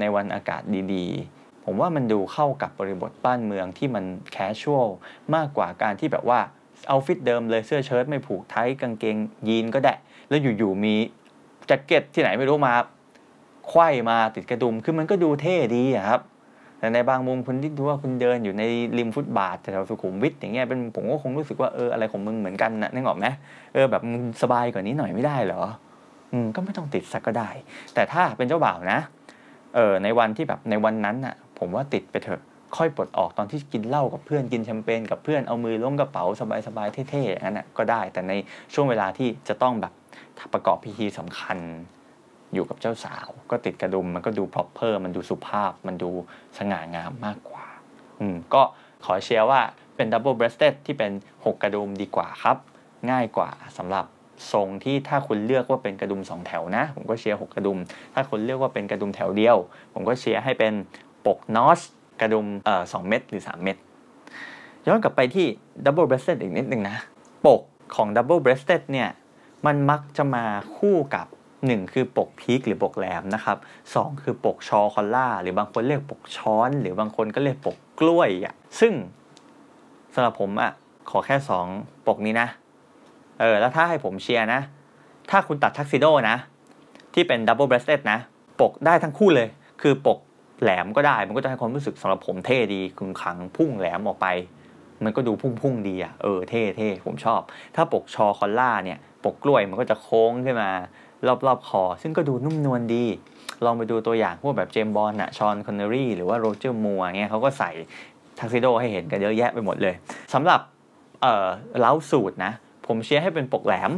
[0.00, 0.62] ในวันอากาศ
[0.94, 4.88] ดีๆ ผมว่ามันดูเข้ากับบริบทบ้านเมืองที่มัน casual
[5.34, 6.40] มากกว่าการที่แบบว่า
[6.88, 9.16] เอาฟิตเดิมเลยเสื้อเชิ้ตไม่ผูกไทกางเกง
[9.48, 9.94] ยีนก็ได้
[10.28, 10.94] แล้วอยู่ๆมี
[11.66, 12.74] แจ็คเก็ตที่ไหนไม่รู้มา
[13.68, 16.22] ไขว้มาติดกระดุมคือมันก็ดูเท่ดีครับ
[16.78, 18.62] แต่ในบางมุมคุณที่ดูว่าคุณเดินอยู่ใน
[18.98, 23.26] ริมฟุตบาทแถวสุขุมวิทอย่างเงี้ยเป็นผมก็คงรู้สึกว่าเอออะไรของมึงเหมือนกันนะนึกออกไหม
[23.74, 25.62] เออแบบมึงสบายกว่านี้หน่อยไม่ได้เหรอ
[26.32, 27.48] อืมก็ไม่ต้องติดสักก็ได้
[27.94, 28.98] แต่ถ้าเป็นเจ้าบ่าวนะ
[29.74, 32.40] เออในวันที่แบบในวันนั้นน่ะ ผมว่าติดไปเถอะ
[32.76, 36.24] ค่อยปลดออกตอนที่กินเหล้ากับเพื่อนกินแชมเปญกับเพื่อนเอามือล้วงกระเป๋า
[36.66, 38.32] สบายๆเท่ๆอย่างนั้นก็ได้ แต่ใน
[38.74, 39.92] ช่วงเวลาที่จะต้องแบบ
[40.52, 41.58] ประกอบพิธีสำคัญ
[42.54, 46.10] อยู่กับเจ้าสาว ก็ติดกระดุมมันก็ดู proper มันดูสุภาพ มันดู
[46.58, 47.66] สง่างามมากกว่า
[48.20, 48.62] อืมก็
[49.04, 49.60] ขอเชียร์ว่า
[49.96, 52.56] เป็น double breasted ที่เป็น 6 กระดุมดีกว่าครับ
[53.10, 54.06] ง่ายกว่าสำหรับ
[54.52, 57.78] ทรงที่ถ้าคุณเลือกว่าเป็นกระดุม 2 แถวนะ ผมก็เชียร์6กระดุม
[58.14, 59.56] ถ้าคุณเลือกว่าเป็นกระดุมแถวเดียว
[59.94, 60.72] ผมก็เชียร์ให้เป็น
[61.26, 61.80] ปกนอส
[62.22, 63.76] กระดุมเอ่อสเม็ดหรือ 3 เม็ด
[64.86, 65.46] ย้อนกลับไปที่
[65.84, 66.96] double breasted อีกนิดนึงนะ
[67.46, 67.60] ปก
[67.94, 69.08] ของ double breasted เนี่ย
[69.66, 70.44] มันมักจะมา
[70.76, 71.26] คู่กับ
[71.58, 73.56] 1 คือปก peak หรือปกแหลมนะครับ
[73.94, 78.92] สองคือปก shawl collar หรือบางคนเรียกปกช้อน หรือบางคนก็เรียกปกกล้วยอะซึ่ง
[80.14, 80.72] สำหรับผมอะ
[81.10, 81.36] ขอแค่
[81.72, 82.48] 2 ปกนี้นะ
[83.40, 84.60] เออ แล้วถ้าให้ผมเชียร์นะ
[85.30, 86.36] ถ้าคุณตัดทักซิโดนะ
[87.14, 88.18] ที่เป็นดับเบิลเบรสเ d นะ
[88.60, 89.48] ปกได้ทั้งคู่เลย
[89.82, 90.18] คือปก
[90.62, 94.26] แหลมก็ได้ มันก็จะให้ความรู้สึกสำหรับผมเท่ดีขึงขังพุ่งแหลมออกไป
[95.04, 97.40] มันก็ดูพุ่งพุ่งๆดีอะเออเท่เท่ผมชอบ
[97.76, 100.70] ถ้าปก shawl collar เนี่ย ปกกล้วยมันก็จะโค้งขึ้นมา
[101.46, 103.04] รอบๆคอ ซึ่งก็ดูนุ่มนวลดี
[103.64, 107.70] ลองไปดูตัวอย่างพวกแบบเจมส์ บอนด์น่ะฌอนคอนเนอรีหรือว่าโรเจอร์มัวร์เงี้ยเขาก็ใส่
[108.38, 109.94] ทักซิโดให้เห็นกันเยอะแยะไปหมดเลย
[110.34, 110.60] สำหรับ
[111.22, 111.46] เอ่อ
[111.80, 112.52] lounge suit นะ
[112.86, 113.92] ผมเชียร์ให้เป็นปกแหลม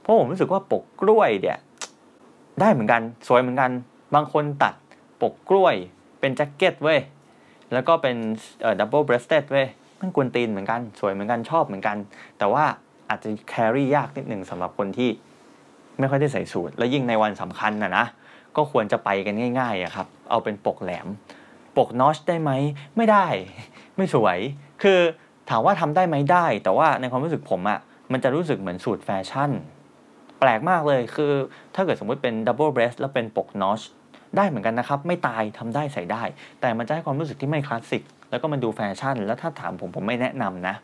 [0.00, 1.58] เพราะผมรู้สึกว่าปกกล้วยเนี่ย
[2.60, 3.70] ได้เหมือนกันสวยเหมือนกัน
[4.14, 4.74] บางคนตัด
[5.22, 5.74] ปกกล้วย
[6.20, 7.00] เป็นแจ็คเก็ตเว้ย
[7.72, 8.16] แล้วก็เป็น
[8.62, 9.66] เอ่อ double breasted เว้ย
[10.00, 11.96] มันกวนตีนเหมือนกัน สวยเหมือนกันชอบเหมือนกัน
[12.38, 12.64] แต่ว่า
[13.10, 15.10] อาจจะ carry ยากนิดหนึ่งสำหรับคนที่
[15.98, 18.04] ไม่ค่อยได้ใส่สูท แล้วยิ่งในวันสำคัญนะนะ
[18.56, 21.06] ก็ควรจะไปกันง่ายๆอะครับ เอาเป็นปกแหลม
[21.76, 22.50] ปก notch ได้ไหม
[22.96, 23.26] ไม่ได้
[23.96, 24.38] ไม่สวย
[24.82, 24.98] คือ
[25.50, 27.78] ถามว่าทำได้ไหมได้ แต่ว่าในความรู้สึกผมอะ
[28.12, 29.50] มันจะรู้สึกเหมือนสูทแฟชั่น
[30.40, 31.32] แปลกมากเลยคือ
[31.74, 33.80] ถ้าเกิดสมมุติเป็น double breast แล้วเป็นปก notch
[34.36, 36.22] ได้เหมือนกันนะครับ ไม่ตายทำได้ใส่ได้
[36.60, 40.74] แต่มันจะให้ความรู้สึกที่ไม่คลาสสิก แล้วก็มันดูแฟชั่น แล้วถ้าถามผมผมไม่แนะนำนะ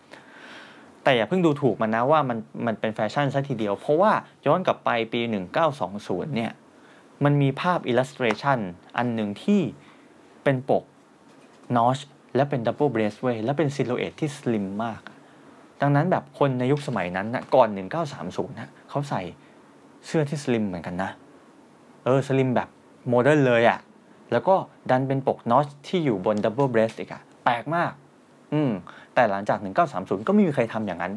[1.03, 4.13] แต่อย่าเพิ่งดูถูกมันนะว่ามันมันเป็นแฟชั่นซะทีเดียว เพราะว่า
[4.47, 5.21] ย้อนกลับไปปี
[5.79, 6.53] 1920 เนี่ย
[7.25, 8.59] มันมีภาพ illustration
[8.97, 9.61] อันหนึ่งที่
[10.45, 10.85] เป็นปก
[11.77, 11.99] notch
[12.37, 15.01] และเป็น double breast เว้ยและเป็น silhouette ที่ slim มาก
[15.81, 17.69] ดังนั้นแบบคนในยุคสมัยนั้นนะก่อน
[18.15, 19.23] 1930นะเขาใส่
[20.07, 21.11] เสื้อที่ slim เหมือนกันนะ
[22.05, 22.69] เออ slim แบบ
[23.09, 23.79] modern เลยอะ
[24.33, 24.55] แล้วก็
[24.91, 27.93] ดันเป็นปก notch ที่อยู่บน double breast อีกอะแปลกมาก
[28.53, 28.71] อืม
[29.15, 29.59] แต่หลังจาก
[29.93, 31.13] 1930 ก็ไม่มีใครทำอย่างนั้น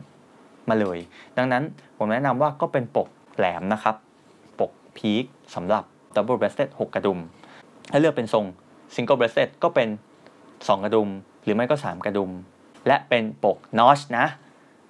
[0.69, 1.00] มาเลย
[1.38, 1.63] ดังนั้น
[1.98, 3.96] ผมแนะนำว่าก็เป็นปกแหลมนะครับ
[4.60, 5.84] ปก peak สำหรับ
[6.16, 7.19] double breast 6กระดุม
[7.91, 8.46] ถ้าเลือกเป็นทรง
[8.96, 9.89] single breast ก็เป็น
[10.38, 11.10] 2 กระดุม
[11.43, 12.32] หรือไม่ก็ 3 กระดุม
[12.88, 14.26] และเป็นปก notch นะ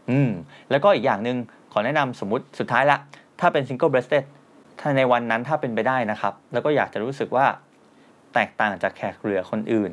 [0.10, 0.29] อืม
[0.69, 1.38] แล้วก็อีกอย่างหนึ่ง
[1.71, 2.97] ขอแนะนำสมมติสุดท้ายละ
[3.39, 4.13] ถ้าเป็น single breast
[4.86, 7.46] ถ้าในวันนั้นถ้าเป็นไปได้นะครับ แล้วก็อยากจะรู้สึกว่า
[8.34, 9.91] แตกต่างจากแขกเหรื่อคนอื่น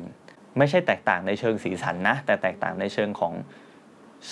[0.57, 3.33] ไม่ใช่แตกต่างในเชิงสีสันนะ แต่แตกต่างในเชิงของ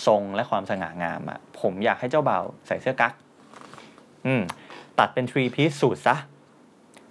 [0.06, 3.13] ทรงและความสง่างามอะ่ะผมอยากให้เจ้าบ่าวใส่เสื้อกั๊ก
[4.26, 4.41] อืม
[5.00, 6.15] ตัดเป็น three piece suit ซะ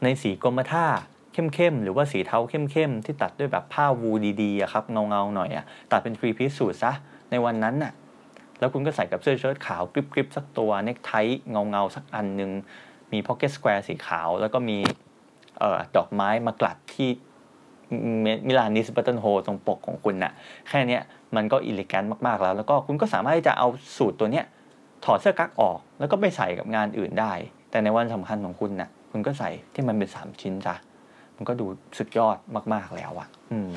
[0.03, 0.87] ในสีกรมท่า
[1.33, 4.11] เข้มๆหรือว่าสีเทาเข้มๆที่ตัดด้วยแบบผ้าวู
[4.43, 6.93] ดีๆอะครับเงาๆหน่อยอะตัดเป็น three piece suit ซะ
[7.31, 7.93] ในวันนั้นน่ะ
[8.59, 11.13] แล้วคุณก็ใส่กับเสื้อเชิ้ตขาวกริบๆสักตัวเนคไท
[11.51, 12.51] เงาๆสักอันหนึ่ง
[13.12, 14.79] มี pocket square สีขาว แล้วก็มี
[15.62, 17.09] เอาดอกไม้มากลัดที่
[18.47, 20.33] Milanese buttonhole ตรงปกของคุณน่ะ
[20.68, 20.99] แค่นี้
[21.37, 24.44] มันก็ elegant มากๆแล้ว แล้วก็คุณก็สามารถที่จะเอาสูตรตัวเนี้ย
[25.05, 27.33] ถอดเสื้อกั๊กออก แล้วก็ไปใส่กับงานอื่นได้
[27.71, 30.75] แต่ในวันสำคัญของคุณนะ่ะคุณก็ใส่ที่มันเป็น 3 ชิ้นจ้ะ
[31.37, 31.66] มันก็ดู
[31.99, 32.37] สุดยอด
[32.73, 33.71] มากๆแล้วอะ่ะอืม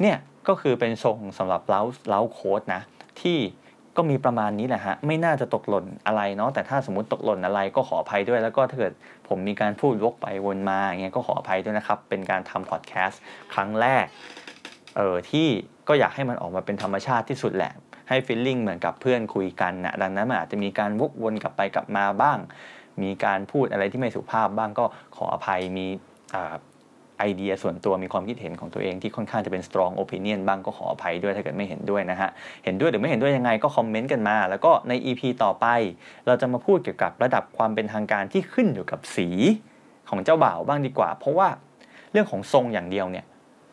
[0.00, 0.16] เนี่ย
[0.48, 2.82] ก็คือเป็นทรงสำหรับเล้าเล้าโค้ดนะ
[3.20, 3.38] ที่
[3.96, 8.92] ก็มีประมาณนี้แหละฮะไม่น่าจะตกหล่นอะไรเนาะแต่ถ้าสมมติตกหล่นอะไรก็ขออภัยด้วย แล้วก็ถ้าเกิด
[9.28, 13.20] ผมมีการพูดวกไปวนมาอย่างเงี้ยก็ขออภัยด้วยนะครับ เป็นการทำพอดแคสต์
[13.54, 14.04] ครั้งแรก
[14.96, 15.48] เออที่
[15.88, 17.72] ก็อยากให้มันออกมาเป็นธรรมชาติที่สุดแหละ
[18.08, 22.38] ให้ฟีลลิ่งเหมือนกับเพื่อนคุยกันนะดังนั้นมันอาจจะมีการวกวนกลับไปกลับมาบ้าง
[23.02, 24.84] มีการพูดอะไรที่ไม่สุภาพบ้างก็
[25.16, 25.86] ขออภัยมี
[27.18, 32.30] ไอเดียส่วนตัวมีความคิดเห็นของตัวเองที่ค่อนข้างจะเป็น strong opinion บ้างก็ขออภัยด้วยถ้าเกิดไม่เห็นด้วยนะฮะ
[32.64, 35.66] เห็นด้วยหรือไม่เห็นด้วยยังไงก็คอมเมนต์กันมา แล้วก็ใน EP ต่อไป
[36.26, 39.28] เราจะมาพูดเกี่ยวกับระดับความเป็นทางการที่ขึ้นอยู่กับสี
[40.08, 41.48] ของเจ้าบ่าวบ้างดีกว่า เพราะว่า
[42.12, 43.24] เรื่องของทรงอย่างเดียวเนี่ย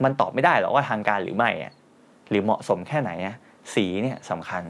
[0.04, 1.50] มันตอบไม่ได้หรอกว่าทางการหรือไม่
[2.30, 3.12] หรือเหมาะสมแค่ไหน
[3.74, 4.64] สีเนี่ยสำคัญ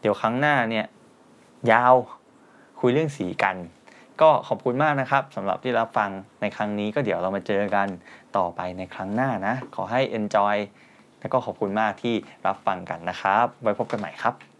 [0.00, 0.86] เดี๋ยวครั้งหน้าเนี่ย
[1.72, 1.94] ยาว
[2.80, 3.56] คุยเรื่องสีกัน
[4.20, 7.88] ก็ขอบคุณมากนะครับสำหรับที่รับฟังในครั้งนี้ก็เดี๋ยวเรามาเจอกัน
[8.36, 10.56] ต่อไปในครั้งหน้านะ ขอให้ enjoy
[11.20, 12.14] แล้วก็ขอบคุณมากที่
[12.46, 14.53] รับฟังกันนะครับ ไว้พบกันใหม่ครับ